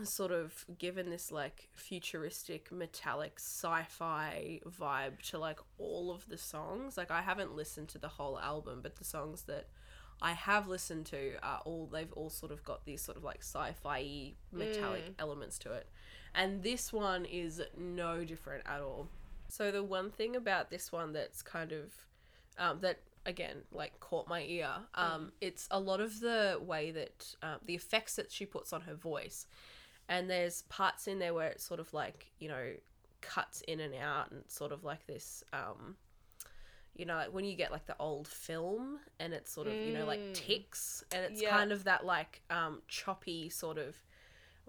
sort 0.04 0.32
of 0.32 0.66
given 0.78 1.10
this 1.10 1.32
like 1.32 1.70
futuristic 1.76 2.72
metallic 2.72 3.34
sci-fi 3.38 4.60
vibe 4.68 5.22
to 5.30 5.38
like 5.38 5.60
all 5.78 6.12
of 6.12 6.28
the 6.28 6.38
songs. 6.38 6.98
Like 6.98 7.12
I 7.12 7.22
haven't 7.22 7.56
listened 7.56 7.88
to 7.90 7.98
the 7.98 8.08
whole 8.10 8.40
album, 8.40 8.80
but 8.82 8.96
the 8.98 9.04
songs 9.06 9.44
that 9.44 9.68
I 10.22 10.34
have 10.34 10.68
listened 10.68 11.06
to 11.08 11.34
are 11.44 11.62
all 11.64 11.88
they've 11.88 12.12
all 12.14 12.30
sort 12.30 12.52
of 12.52 12.64
got 12.64 12.86
these 12.86 13.02
sort 13.02 13.18
of 13.18 13.24
like 13.24 13.42
sci-fi 13.42 14.34
metallic 14.52 15.06
Mm. 15.06 15.14
elements 15.20 15.58
to 15.60 15.72
it. 15.74 15.88
And 16.38 16.62
this 16.64 16.94
one 16.94 17.26
is 17.26 17.62
no 17.78 18.24
different 18.24 18.64
at 18.68 18.80
all. 18.80 19.08
So 19.50 19.72
the 19.72 19.84
one 19.84 20.12
thing 20.12 20.36
about 20.36 20.70
this 20.70 20.92
one 20.92 21.12
that's 21.12 21.42
kind 21.42 21.72
of 21.72 21.94
um, 22.60 22.80
that 22.82 23.00
again 23.26 23.58
like 23.74 24.00
caught 24.00 24.28
my 24.30 24.44
ear 24.44 24.70
um, 24.96 25.34
it's 25.42 25.68
a 25.70 25.80
lot 25.80 26.00
of 26.00 26.22
the 26.22 26.58
way 26.66 26.92
that 26.92 27.36
um, 27.44 27.58
the 27.66 27.76
effects 27.76 28.16
that 28.16 28.32
she 28.32 28.46
puts 28.46 28.72
on 28.72 28.82
her 28.82 28.96
voice 28.96 29.46
and 30.08 30.30
there's 30.30 30.62
parts 30.70 31.08
in 31.08 31.20
there 31.20 31.34
where 31.34 31.50
it 31.50 31.60
sort 31.60 31.80
of 31.82 31.94
like 31.94 32.32
you 32.40 32.48
know 32.48 32.72
cuts 33.22 33.62
in 33.68 33.82
and 33.82 33.94
out 33.96 34.32
and 34.32 34.44
sort 34.48 34.72
of 34.72 34.84
like 34.86 35.06
this 35.08 35.44
um, 35.52 35.98
you 36.96 37.06
know 37.06 37.16
like 37.16 37.34
when 37.34 37.44
you 37.44 37.56
get 37.56 37.70
like 37.72 37.86
the 37.86 37.96
old 38.00 38.28
film 38.28 38.98
and 39.20 39.34
it's 39.34 39.52
sort 39.52 39.68
of 39.68 39.74
you 39.84 39.94
know 39.94 40.06
like 40.06 40.20
Mm. 40.32 40.34
ticks 40.34 41.04
and 41.12 41.26
it's 41.26 41.42
Yeah. 41.42 41.50
kind 41.50 41.72
of 41.74 41.84
that 41.84 42.06
like 42.06 42.42
um, 42.50 42.82
choppy 42.88 43.50
sort 43.50 43.78
of 43.78 43.96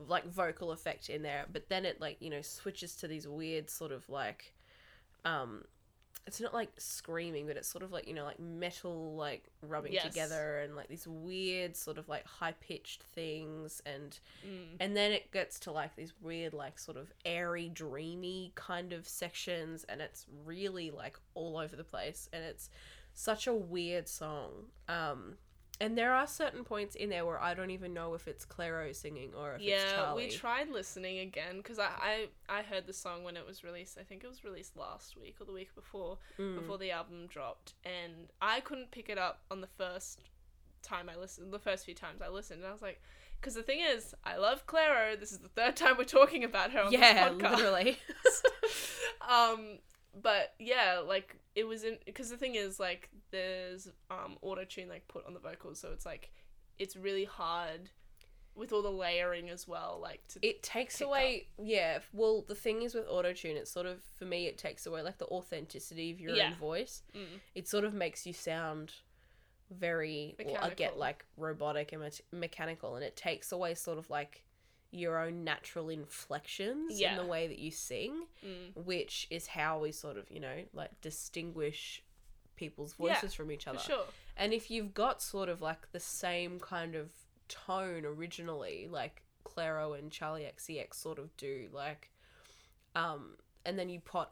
like 0.06 0.24
vocal 0.26 0.70
effect 0.72 1.10
in 1.10 1.22
there 1.22 1.44
but 1.52 1.68
then 1.68 1.84
it 1.84 2.00
like 2.00 2.16
you 2.20 2.30
know 2.30 2.40
switches 2.42 2.94
to 2.94 3.08
these 3.08 3.26
weird 3.26 3.68
sort 3.68 3.90
of 3.90 4.08
like 4.08 4.52
um 5.24 5.64
it's 6.26 6.40
not 6.40 6.52
like 6.52 6.70
screaming 6.78 7.46
but 7.46 7.56
it's 7.56 7.68
sort 7.68 7.82
of 7.82 7.90
like 7.90 8.06
you 8.06 8.12
know 8.14 8.24
like 8.24 8.38
metal 8.38 9.14
like 9.16 9.44
rubbing 9.62 9.92
Yes. 9.92 10.04
together 10.06 10.58
and 10.60 10.76
like 10.76 10.88
these 10.88 11.06
weird 11.08 11.74
sort 11.74 11.96
of 11.98 12.08
like 12.08 12.24
high 12.26 12.52
pitched 12.60 13.02
things 13.02 13.82
and 13.86 14.18
Mm. 14.46 14.76
and 14.78 14.96
then 14.96 15.10
it 15.10 15.32
gets 15.32 15.58
to 15.60 15.72
like 15.72 15.96
these 15.96 16.12
weird 16.20 16.52
like 16.52 16.78
sort 16.78 16.96
of 16.96 17.12
airy 17.24 17.68
dreamy 17.68 18.52
kind 18.54 18.92
of 18.92 19.08
sections 19.08 19.84
and 19.88 20.00
it's 20.00 20.26
really 20.44 20.90
like 20.90 21.18
all 21.34 21.56
over 21.56 21.74
the 21.74 21.82
place 21.84 22.28
and 22.32 22.44
it's 22.44 22.68
such 23.14 23.46
a 23.48 23.54
weird 23.54 24.06
song 24.06 24.50
um 24.88 25.34
and 25.80 25.96
there 25.96 26.12
are 26.14 26.26
certain 26.26 26.64
points 26.64 26.94
in 26.96 27.08
there 27.10 27.24
where 27.24 27.40
I 27.40 27.54
don't 27.54 27.70
even 27.70 27.94
know 27.94 28.14
if 28.14 28.26
it's 28.26 28.44
Clairo 28.44 28.94
singing 28.94 29.30
or 29.38 29.54
if 29.54 29.60
it's 29.60 29.68
yeah, 29.68 29.98
Charli. 29.98 30.16
we 30.16 30.28
tried 30.30 30.70
listening 30.70 31.18
again 31.20 31.58
because 31.58 31.78
I, 31.78 31.88
I 32.48 32.58
I 32.58 32.62
heard 32.62 32.86
the 32.86 32.92
song 32.92 33.22
when 33.24 33.36
it 33.36 33.46
was 33.46 33.62
released. 33.62 33.96
I 34.00 34.02
think 34.02 34.24
it 34.24 34.28
was 34.28 34.42
released 34.44 34.76
last 34.76 35.16
week 35.16 35.36
or 35.40 35.44
the 35.44 35.52
week 35.52 35.74
before 35.74 36.18
Mm. 36.38 36.56
before 36.56 36.78
the 36.78 36.90
album 36.90 37.26
dropped, 37.28 37.74
and 37.84 38.28
I 38.42 38.60
couldn't 38.60 38.90
pick 38.90 39.08
it 39.08 39.18
up 39.18 39.40
on 39.50 39.60
the 39.60 39.66
first 39.66 40.22
time 40.82 41.08
I 41.08 41.16
listened. 41.16 41.52
The 41.52 41.58
first 41.58 41.84
few 41.84 41.94
times 41.94 42.22
I 42.22 42.28
listened, 42.28 42.60
and 42.60 42.68
I 42.68 42.72
was 42.72 42.82
like, 42.82 43.00
because 43.40 43.54
the 43.54 43.62
thing 43.62 43.80
is, 43.80 44.14
I 44.24 44.36
love 44.36 44.66
Clairo. 44.66 45.18
This 45.18 45.32
is 45.32 45.38
the 45.38 45.48
third 45.48 45.76
time 45.80 45.96
we're 45.96 46.04
talking 46.04 46.44
about 46.44 46.72
her 46.72 46.80
on 46.82 46.92
yeah, 46.92 47.28
this 47.30 47.40
podcast. 47.42 47.56
literally. 47.56 47.98
um 49.28 49.78
but 50.22 50.54
yeah 50.58 51.00
like 51.06 51.36
it 51.54 51.64
was 51.64 51.84
in 51.84 51.98
because 52.06 52.30
the 52.30 52.36
thing 52.36 52.54
is 52.54 52.78
like 52.80 53.08
there's 53.30 53.88
um 54.10 54.36
auto 54.42 54.64
tune 54.64 54.88
like 54.88 55.06
put 55.08 55.26
on 55.26 55.34
the 55.34 55.40
vocals 55.40 55.78
so 55.80 55.90
it's 55.92 56.06
like 56.06 56.30
it's 56.78 56.96
really 56.96 57.24
hard 57.24 57.90
with 58.54 58.72
all 58.72 58.82
the 58.82 58.90
layering 58.90 59.48
as 59.50 59.68
well 59.68 60.00
like 60.02 60.20
to 60.28 60.38
it 60.44 60.62
takes 60.62 61.00
away 61.00 61.46
yeah 61.62 61.98
well 62.12 62.44
the 62.48 62.54
thing 62.54 62.82
is 62.82 62.92
with 62.94 63.06
auto-tune 63.08 63.56
it's 63.56 63.70
sort 63.70 63.86
of 63.86 64.00
for 64.16 64.24
me 64.24 64.46
it 64.46 64.58
takes 64.58 64.84
away 64.86 65.00
like 65.02 65.18
the 65.18 65.26
authenticity 65.26 66.10
of 66.10 66.20
your 66.20 66.34
Yeah. 66.34 66.48
own 66.48 66.54
voice 66.56 67.02
Mm. 67.14 67.38
it 67.54 67.68
sort 67.68 67.84
of 67.84 67.94
makes 67.94 68.26
you 68.26 68.32
sound 68.32 68.92
very 69.70 70.34
well, 70.44 70.56
i 70.62 70.70
get 70.70 70.96
like 70.98 71.24
robotic 71.36 71.92
and 71.92 72.02
me- 72.02 72.10
mechanical 72.40 72.96
and 72.96 73.04
it 73.04 73.14
takes 73.16 73.52
away 73.52 73.74
sort 73.74 73.98
of 73.98 74.08
like 74.10 74.42
your 74.90 75.18
own 75.18 75.44
natural 75.44 75.88
inflections 75.90 76.98
Yeah. 76.98 77.10
in 77.10 77.16
the 77.16 77.24
way 77.26 77.46
that 77.46 77.58
you 77.58 77.70
sing 77.70 78.26
Mm. 78.44 78.74
which 78.76 79.26
is 79.30 79.48
how 79.48 79.78
we 79.80 79.92
sort 79.92 80.16
of 80.16 80.30
you 80.30 80.40
know 80.40 80.64
like 80.72 80.98
distinguish 81.00 82.02
people's 82.56 82.94
Yeah, 82.98 83.14
voices 83.14 83.34
from 83.34 83.50
each 83.52 83.66
other 83.66 83.78
sure 83.78 84.06
and 84.36 84.52
if 84.52 84.70
you've 84.70 84.94
got 84.94 85.20
sort 85.22 85.48
of 85.48 85.60
like 85.60 85.92
the 85.92 86.00
same 86.00 86.58
kind 86.60 86.94
of 86.94 87.10
tone 87.48 88.04
originally, 88.04 88.86
like 88.90 89.22
Clairo 89.44 89.98
and 89.98 90.10
Charli 90.10 90.46
XCX 90.46 90.94
sort 90.94 91.18
of 91.18 91.34
do, 91.38 91.68
like, 91.72 92.10
um, 92.94 93.36
and 93.64 93.78
then 93.78 93.88
you 93.88 94.00
put 94.00 94.28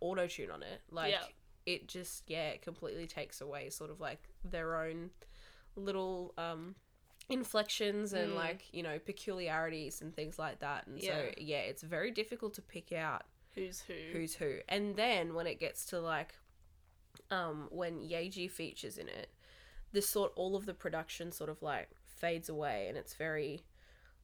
auto 0.00 0.26
tune 0.26 0.50
on 0.50 0.62
it, 0.62 0.80
like, 0.90 1.12
Yeah. 1.12 1.26
it 1.66 1.86
just, 1.88 2.24
yeah, 2.28 2.48
it 2.50 2.62
completely 2.62 3.06
takes 3.06 3.40
away 3.42 3.68
sort 3.70 3.90
of 3.90 4.00
like 4.00 4.28
their 4.42 4.76
own 4.82 5.10
little, 5.76 6.32
um, 6.38 6.74
inflections 7.28 8.12
and 8.12 8.32
Mm. 8.32 8.36
like, 8.36 8.66
you 8.72 8.82
know, 8.82 8.98
peculiarities 8.98 10.00
and 10.02 10.14
things 10.14 10.38
like 10.38 10.60
that. 10.60 10.86
And 10.86 11.00
Yeah. 11.02 11.10
so, 11.22 11.30
yeah, 11.38 11.60
it's 11.60 11.82
very 11.82 12.10
difficult 12.10 12.54
to 12.54 12.62
pick 12.62 12.92
out 12.92 13.22
who's 13.54 13.80
who 13.82 13.94
who's 14.12 14.34
who. 14.34 14.58
And 14.68 14.96
then 14.96 15.34
when 15.34 15.46
it 15.46 15.60
gets 15.60 15.84
to 15.86 16.00
like 16.00 16.34
um 17.30 17.68
when 17.70 18.00
Yaeji 18.00 18.50
features 18.50 18.98
in 18.98 19.08
it, 19.08 19.30
this 19.92 20.08
sort 20.08 20.32
all 20.36 20.56
of 20.56 20.66
the 20.66 20.74
production 20.74 21.32
sort 21.32 21.48
of 21.50 21.62
like 21.62 21.90
fades 22.04 22.48
away 22.48 22.86
and 22.88 22.96
it's 22.98 23.14
very 23.14 23.64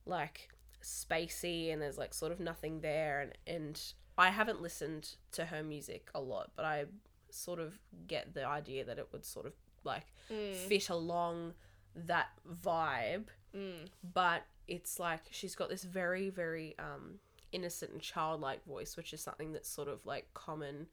like 0.07 0.51
spacey 0.83 1.73
and 1.73 1.81
there's 1.81 1.99
like 1.99 2.15
sort 2.15 2.33
of 2.33 2.41
nothing 2.41 2.81
there 2.81 3.21
and 3.21 3.33
and 3.47 3.83
I 4.19 4.31
haven't 4.31 4.61
listened 4.61 5.17
to 5.33 5.47
her 5.47 5.63
music 5.63 6.11
a 6.15 6.21
lot, 6.21 6.51
but 6.57 6.65
I 6.67 6.85
sort 7.31 7.61
of 7.61 7.79
get 8.07 8.35
the 8.35 8.45
idea 8.45 8.85
that 8.85 8.99
it 8.99 9.09
would 9.13 9.25
sort 9.25 9.47
of 9.47 9.55
like 9.85 10.07
Mm. 10.31 10.55
fit 10.55 10.91
along 10.91 11.55
that 11.95 12.29
vibe 12.65 13.25
Mm. 13.55 13.89
but 14.15 14.43
it's 14.69 15.01
like 15.01 15.23
she's 15.33 15.57
got 15.57 15.69
this 15.69 15.83
very 15.83 16.29
very 16.31 16.77
um 16.79 17.19
innocent 17.51 17.91
and 17.91 18.01
childlike 18.01 18.65
voice 18.65 18.97
which 18.97 19.13
is 19.13 19.21
something 19.21 19.53
that's 19.53 19.69
sort 19.69 19.89
of 19.89 20.07
like 20.07 20.33
common 20.35 20.87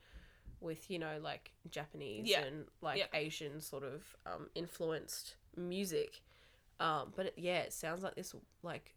with 0.59 0.89
you 0.89 0.97
know 0.97 1.19
like 1.21 1.51
japanese 1.69 2.27
Yeah. 2.27 2.41
and 2.45 2.65
like 2.81 2.97
Yeah. 2.97 3.05
asian 3.13 3.61
sort 3.61 3.83
of 3.83 4.15
um 4.25 4.49
influenced 4.55 5.35
music 5.55 6.21
um 6.79 7.13
but 7.15 7.27
it, 7.27 7.33
yeah 7.37 7.59
it 7.59 7.73
sounds 7.73 8.01
like 8.01 8.15
this 8.15 8.33
like 8.63 8.95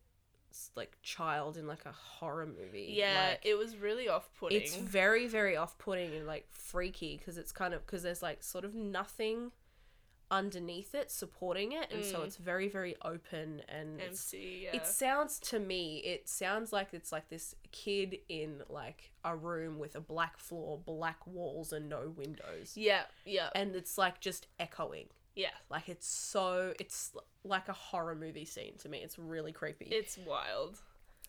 like 0.74 0.96
child 1.02 1.58
in 1.58 1.66
like 1.66 1.84
a 1.84 1.92
horror 1.92 2.46
movie 2.46 2.94
yeah 2.96 3.28
like, 3.32 3.40
it 3.44 3.58
was 3.58 3.76
really 3.76 4.08
off-putting 4.08 4.58
it's 4.60 4.74
very 4.74 5.26
very 5.26 5.54
off-putting 5.56 6.14
and 6.14 6.26
like 6.26 6.46
freaky 6.50 7.18
because 7.18 7.36
it's 7.36 7.52
kind 7.52 7.74
of 7.74 7.84
because 7.84 8.02
there's 8.02 8.22
like 8.22 8.42
sort 8.42 8.64
of 8.64 8.74
nothing 8.74 9.52
underneath 10.30 10.94
it 10.94 11.10
supporting 11.10 11.72
it 11.72 11.90
and 11.92 12.04
so 12.04 12.20
Mm. 12.20 12.26
it's 12.26 12.36
very 12.36 12.68
very 12.68 12.94
open 13.04 13.62
and 13.68 14.00
empty 14.00 14.60
yeah. 14.64 14.76
it 14.76 14.86
sounds 14.86 15.38
to 15.40 15.58
me 15.58 15.98
it 15.98 16.28
sounds 16.28 16.72
like 16.72 16.88
it's 16.92 17.10
like 17.10 17.28
this 17.28 17.54
kid 17.72 18.18
in 18.28 18.62
like 18.68 19.10
a 19.24 19.34
room 19.34 19.78
with 19.78 19.96
a 19.96 20.00
black 20.00 20.38
floor 20.38 20.78
black 20.84 21.26
walls 21.26 21.72
and 21.72 21.88
no 21.88 22.12
windows. 22.16 22.74
Yeah 22.76 23.02
yeah 23.26 23.50
and 23.54 23.74
it's 23.74 23.98
like 23.98 24.20
just 24.20 24.46
echoing. 24.58 25.06
Yeah. 25.36 25.50
Like 25.70 25.88
it's 25.88 26.06
so 26.06 26.74
it's 26.78 27.12
like 27.44 27.68
a 27.68 27.72
horror 27.72 28.14
movie 28.14 28.44
scene 28.44 28.74
to 28.78 28.88
me. 28.88 28.98
It's 28.98 29.18
really 29.18 29.52
creepy. 29.52 29.86
It's 29.86 30.18
wild 30.26 30.78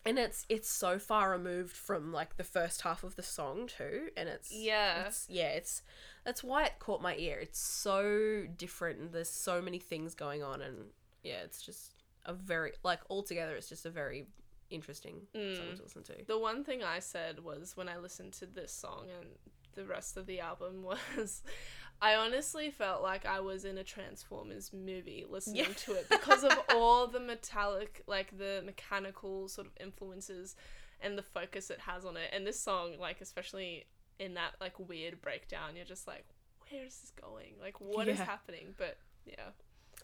and 0.04 0.18
it's 0.18 0.44
it's 0.48 0.68
so 0.68 0.98
far 0.98 1.30
removed 1.30 1.76
from 1.76 2.12
like 2.12 2.36
the 2.36 2.44
first 2.44 2.82
half 2.82 3.04
of 3.04 3.14
the 3.16 3.22
song 3.22 3.68
too 3.68 4.08
and 4.16 4.28
it's 4.28 4.50
Yeah. 4.52 5.06
it's, 5.06 5.26
yeah 5.30 5.48
it's 5.50 5.82
that's 6.24 6.42
why 6.42 6.64
it 6.64 6.72
caught 6.78 7.00
my 7.02 7.14
ear 7.16 7.38
it's 7.40 7.60
so 7.60 8.44
different 8.56 8.98
and 9.00 9.12
there's 9.12 9.28
so 9.28 9.60
many 9.62 9.78
things 9.78 10.14
going 10.14 10.42
on 10.42 10.60
and 10.60 10.76
yeah 11.22 11.40
it's 11.44 11.62
just 11.62 11.94
a 12.26 12.32
very 12.32 12.72
like 12.82 13.00
altogether 13.10 13.54
it's 13.56 13.68
just 13.68 13.86
a 13.86 13.90
very 13.90 14.26
interesting 14.70 15.22
song 15.34 15.42
Mm. 15.42 15.76
to 15.76 15.82
listen 15.82 16.02
to 16.04 16.14
The 16.26 16.38
one 16.38 16.64
thing 16.64 16.82
I 16.82 16.98
said 17.00 17.40
was 17.44 17.76
when 17.76 17.88
I 17.88 17.98
listened 17.98 18.32
to 18.34 18.46
this 18.46 18.72
song 18.72 19.06
and 19.20 19.28
the 19.74 19.84
rest 19.84 20.16
of 20.16 20.26
the 20.26 20.40
album 20.40 20.82
was 21.16 21.42
I 22.02 22.16
honestly 22.16 22.70
felt 22.70 23.00
like 23.02 23.24
I 23.24 23.38
was 23.40 23.64
in 23.64 23.78
a 23.78 23.84
Transformers 23.84 24.72
movie 24.72 25.24
listening 25.28 25.64
Yeah. 25.68 25.72
to 25.86 25.92
it 25.94 26.08
because 26.10 26.42
of 26.42 26.52
all 26.74 27.06
the 27.06 27.20
metallic, 27.20 28.02
like 28.08 28.36
the 28.36 28.60
mechanical 28.66 29.46
sort 29.48 29.68
of 29.68 29.72
influences 29.80 30.56
and 31.00 31.16
the 31.16 31.22
focus 31.22 31.70
it 31.70 31.78
has 31.80 32.04
on 32.04 32.16
it. 32.16 32.30
And 32.32 32.44
this 32.46 32.58
song, 32.58 32.98
like, 32.98 33.20
especially 33.20 33.86
in 34.18 34.34
that, 34.34 34.54
like, 34.60 34.78
weird 34.78 35.20
breakdown, 35.22 35.76
you're 35.76 35.84
just 35.84 36.06
like, 36.08 36.24
where 36.70 36.84
is 36.84 36.98
this 37.00 37.12
going? 37.20 37.54
Like, 37.60 37.80
what 37.80 38.08
is 38.08 38.18
Yeah. 38.18 38.24
happening? 38.24 38.74
But 38.76 38.98
yeah. 39.24 39.50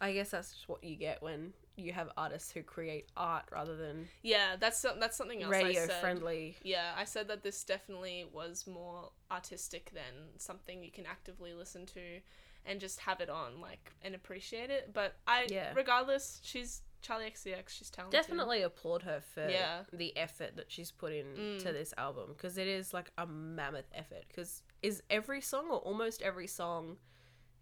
i 0.00 0.12
guess 0.12 0.30
that's 0.30 0.68
what 0.68 0.84
you 0.84 0.94
get 0.94 1.20
when 1.20 1.52
you 1.78 1.92
have 1.92 2.08
artists 2.16 2.50
who 2.52 2.62
create 2.62 3.06
art 3.16 3.44
rather 3.52 3.76
than 3.76 4.08
Yeah, 4.22 4.56
that's 4.58 4.82
that's 4.98 5.16
something 5.16 5.42
else 5.42 5.54
I 5.54 5.62
radio 5.62 5.86
said. 5.86 6.00
friendly 6.00 6.56
Yeah, 6.62 6.92
I 6.96 7.04
said 7.04 7.28
that 7.28 7.42
this 7.42 7.62
definitely 7.64 8.26
was 8.32 8.66
more 8.66 9.10
artistic 9.30 9.90
than 9.94 10.38
something 10.38 10.82
you 10.82 10.90
can 10.90 11.06
actively 11.06 11.54
listen 11.54 11.86
to 11.86 12.20
and 12.66 12.80
just 12.80 13.00
have 13.00 13.20
it 13.20 13.30
on 13.30 13.60
like 13.60 13.92
and 14.02 14.14
appreciate 14.14 14.70
it. 14.70 14.92
But 14.92 15.14
I 15.26 15.46
Yeah. 15.48 15.72
regardless, 15.74 16.40
she's 16.42 16.82
Charli 17.00 17.26
XCX, 17.32 17.68
she's 17.68 17.90
talented. 17.90 18.20
definitely 18.20 18.62
applaud 18.62 19.02
her 19.04 19.20
for 19.20 19.48
Yeah. 19.48 19.84
the 19.92 20.16
effort 20.16 20.56
that 20.56 20.70
she's 20.72 20.90
put 20.90 21.12
in 21.12 21.26
Mm. 21.36 21.62
to 21.62 21.72
this 21.72 21.94
album 21.96 22.32
because 22.32 22.58
it 22.58 22.66
is 22.66 22.92
like 22.92 23.12
a 23.16 23.24
mammoth 23.24 23.88
effort 23.94 24.24
because 24.26 24.64
is 24.82 25.00
every 25.08 25.40
song 25.40 25.70
or 25.70 25.78
almost 25.78 26.22
every 26.22 26.48
song 26.48 26.98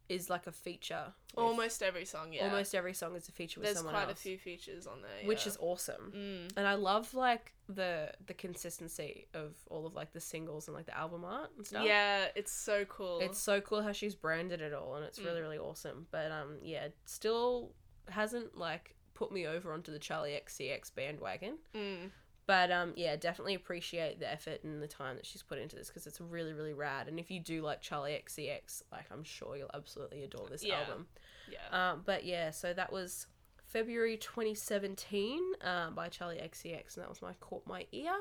is 0.08 0.30
like 0.30 0.46
a 0.46 0.52
feature 0.52 1.12
almost 1.36 1.82
every 1.82 2.04
song, 2.06 2.32
yeah. 2.32 2.44
almost 2.44 2.74
every 2.74 2.94
song 2.94 3.14
is 3.16 3.28
a 3.28 3.32
feature 3.32 3.60
with 3.60 3.68
someone. 3.76 3.92
There's 3.92 3.94
someone 3.94 4.04
quite 4.06 4.12
a 4.12 4.20
few 4.20 4.38
features 4.38 4.86
on 4.86 5.02
there. 5.02 5.26
which 5.28 5.46
is 5.46 5.56
awesome 5.60 6.12
mm. 6.16 6.52
and 6.56 6.66
i 6.66 6.74
love 6.74 7.12
like 7.12 7.52
the 7.68 8.10
the 8.26 8.32
consistency 8.34 9.26
of 9.34 9.54
all 9.70 9.86
of 9.86 9.94
like 9.94 10.12
the 10.12 10.20
singles 10.20 10.68
and 10.68 10.74
like 10.76 10.86
the 10.86 10.96
album 10.96 11.24
art 11.24 11.50
and 11.56 11.66
stuff 11.66 11.84
Yeah, 11.84 12.26
it's 12.34 12.52
so 12.52 12.84
cool. 12.86 13.18
it's 13.20 13.38
so 13.40 13.60
cool 13.60 13.82
how 13.82 13.92
she's 13.92 14.14
branded 14.14 14.60
it 14.60 14.72
all 14.72 14.94
and 14.96 15.04
it's 15.04 15.18
really 15.18 15.40
Mm. 15.40 15.42
really 15.42 15.58
awesome 15.58 16.06
but 16.10 16.30
um 16.30 16.58
yeah 16.62 16.88
still 17.04 17.72
hasn't 18.08 18.56
like 18.56 18.94
put 19.14 19.32
me 19.32 19.46
over 19.46 19.72
onto 19.72 19.90
the 19.92 19.98
charli 19.98 20.40
xcx 20.44 20.94
bandwagon 20.94 21.58
mm. 21.74 22.10
But 22.46 22.70
um, 22.70 22.92
yeah, 22.96 23.16
definitely 23.16 23.54
appreciate 23.54 24.20
the 24.20 24.30
effort 24.30 24.62
and 24.62 24.80
the 24.80 24.86
time 24.86 25.16
that 25.16 25.26
she's 25.26 25.42
put 25.42 25.58
into 25.58 25.74
this 25.74 25.88
because 25.88 26.06
it's 26.06 26.20
really, 26.20 26.52
really 26.52 26.74
rad. 26.74 27.08
And 27.08 27.18
if 27.18 27.28
you 27.30 27.40
do 27.40 27.60
like 27.60 27.82
Charli 27.82 28.22
XCX, 28.24 28.82
like 28.92 29.06
I'm 29.12 29.24
sure 29.24 29.56
you'll 29.56 29.70
absolutely 29.74 30.22
adore 30.22 30.46
this 30.48 30.62
Yeah. 30.64 30.80
album. 30.80 31.06
Yeah. 31.50 31.90
Um, 31.92 32.02
but 32.04 32.24
yeah, 32.24 32.50
so 32.52 32.72
that 32.72 32.92
was 32.92 33.26
February 33.66 34.16
2017 34.16 35.40
um, 35.62 35.94
by 35.94 36.08
Charli 36.08 36.40
XCX, 36.42 36.94
and 36.96 37.02
that 37.02 37.08
was 37.08 37.20
my 37.20 37.32
caught 37.40 37.66
my 37.66 37.84
ear. 37.92 38.12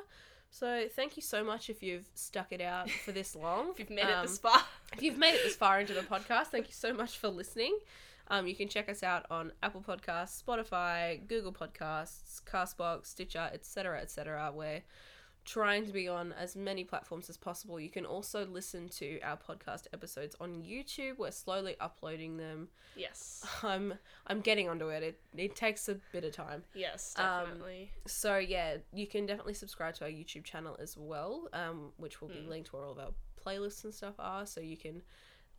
So 0.52 0.86
thank 0.96 1.18
you 1.18 1.22
so 1.22 1.44
much 1.44 1.70
if 1.70 1.84
you've 1.84 2.08
stuck 2.16 2.52
it 2.52 2.62
out 2.62 2.90
for 2.90 3.12
this 3.12 3.36
long. 3.46 3.70
if 3.72 3.80
you've 3.80 3.90
made 3.90 4.06
it 4.06 4.12
Um, 4.12 4.26
this 4.26 4.38
far. 4.38 4.60
if 4.94 5.04
you've 5.04 5.18
made 5.18 5.36
it 5.36 5.44
this 5.44 5.56
far 5.56 5.80
into 5.80 5.94
the 5.94 6.02
podcast, 6.02 6.48
thank 6.48 6.68
you 6.68 6.74
so 6.74 6.94
much 6.94 7.18
for 7.18 7.28
listening. 7.30 7.78
Um, 8.30 8.48
you 8.48 8.56
can 8.56 8.68
check 8.68 8.90
us 8.90 9.04
out 9.04 9.26
on 9.30 9.52
Apple 9.62 9.82
Podcasts, 9.88 10.42
Spotify, 10.44 11.26
Google 11.28 11.54
Podcasts, 11.54 12.42
Castbox, 12.44 13.08
Stitcher, 13.08 13.50
etc., 13.54 14.00
etc. 14.02 14.52
We're 14.54 14.82
trying 15.46 15.86
to 15.86 15.92
be 15.92 16.08
on 16.08 16.34
as 16.34 16.56
many 16.56 16.84
platforms 16.84 17.30
as 17.30 17.38
possible. 17.38 17.80
You 17.80 17.92
can 17.92 18.04
also 18.04 18.48
listen 18.48 18.90
to 18.90 19.20
our 19.22 19.38
podcast 19.38 19.84
episodes 19.94 20.36
on 20.40 20.64
YouTube. 20.64 21.20
We're 21.20 21.30
slowly 21.30 21.76
uploading 21.80 22.38
them. 22.38 22.70
Yes. 22.96 23.46
I'm 23.64 23.94
I'm 24.26 24.42
getting 24.42 24.68
onto 24.70 24.88
it. 24.88 25.04
It 25.04 25.20
it 25.38 25.56
takes 25.56 25.88
a 25.88 26.00
bit 26.12 26.24
of 26.24 26.32
time. 26.34 26.64
Yes, 26.74 27.14
Um, 27.18 27.46
definitely. 27.46 27.92
So 28.08 28.38
yeah, 28.40 28.78
you 28.92 29.06
can 29.06 29.28
definitely 29.28 29.54
subscribe 29.54 29.94
to 29.96 30.06
our 30.06 30.10
YouTube 30.10 30.46
channel 30.46 30.76
as 30.80 30.98
well, 30.98 31.48
um, 31.54 31.92
which 31.98 32.22
will 32.22 32.30
be 32.30 32.36
Mm. 32.40 32.50
linked 32.50 32.70
to 32.72 32.78
where 32.78 32.86
all 32.86 32.94
of 32.94 32.98
our 33.00 33.14
playlists 33.46 33.84
and 33.84 33.94
stuff 33.94 34.16
are. 34.18 34.48
So 34.48 34.62
you 34.62 34.78
can 34.78 35.04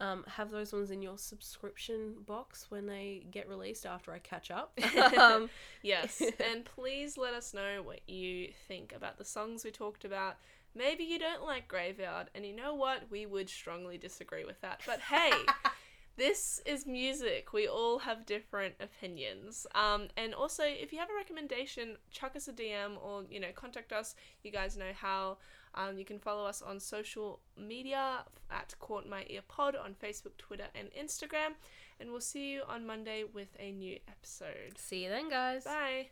um, 0.01 0.25
have 0.29 0.51
those 0.51 0.73
ones 0.73 0.91
in 0.91 1.01
your 1.03 1.19
subscription 1.19 2.15
box 2.27 2.67
when 2.69 2.87
they 2.87 3.27
get 3.31 3.49
released 3.49 3.87
after 3.87 4.13
I 4.13 4.19
catch 4.19 4.51
up. 4.51 4.79
um, 5.19 5.49
Yes, 5.83 6.21
and 6.53 6.65
please 6.65 7.17
let 7.17 7.35
us 7.35 7.55
know 7.55 7.83
what 7.83 8.01
you 8.09 8.49
think 8.69 8.93
about 8.95 9.19
the 9.19 9.25
songs 9.25 9.65
we 9.65 9.71
talked 9.71 10.05
about. 10.05 10.37
Maybe 10.75 11.05
you 11.05 11.19
don't 11.19 11.43
like 11.43 11.69
Graveyard, 11.69 12.29
and 12.35 12.45
you 12.45 12.55
know 12.55 12.75
what? 12.75 13.05
We 13.11 13.25
would 13.25 13.49
strongly 13.49 13.97
disagree 13.97 14.45
with 14.45 14.61
that. 14.61 14.83
But 14.87 15.01
hey, 15.01 15.33
this 16.17 16.61
is 16.67 16.87
music. 16.87 17.53
We 17.55 17.67
all 17.67 18.01
have 18.01 18.27
different 18.27 18.75
opinions. 18.81 19.67
Um, 19.75 20.09
and 20.19 20.35
also, 20.35 20.65
if 20.65 20.93
you 20.93 20.99
have 20.99 21.09
a 21.09 21.15
recommendation, 21.15 21.97
chuck 22.11 22.37
us 22.37 22.49
a 22.49 22.53
DM 22.53 23.03
or 23.03 23.25
you 23.31 23.41
know 23.41 23.53
contact 23.55 23.93
us. 23.93 24.15
You 24.43 24.51
guys 24.53 24.77
know 24.77 24.93
how. 24.95 25.39
Um, 25.77 25.99
you 25.99 26.05
can 26.05 26.19
follow 26.19 26.47
us 26.47 26.63
on 26.63 26.81
social 26.81 27.41
media 27.57 28.25
at 28.51 28.75
Caught 28.81 29.09
My 29.09 29.25
Ear 29.29 29.43
Pod 29.47 29.77
on 29.77 29.95
Facebook, 29.95 30.37
Twitter, 30.39 30.67
and 30.75 30.89
Instagram. 30.93 31.55
And 32.01 32.11
we'll 32.11 32.21
see 32.21 32.53
you 32.53 32.63
on 32.69 32.87
Monday 32.87 33.25
with 33.33 33.49
a 33.59 33.73
new 33.73 33.99
episode. 34.09 34.77
see 34.77 35.05
you 35.05 35.11
then, 35.11 35.29
guys. 35.29 35.65
Bye. 35.65 36.09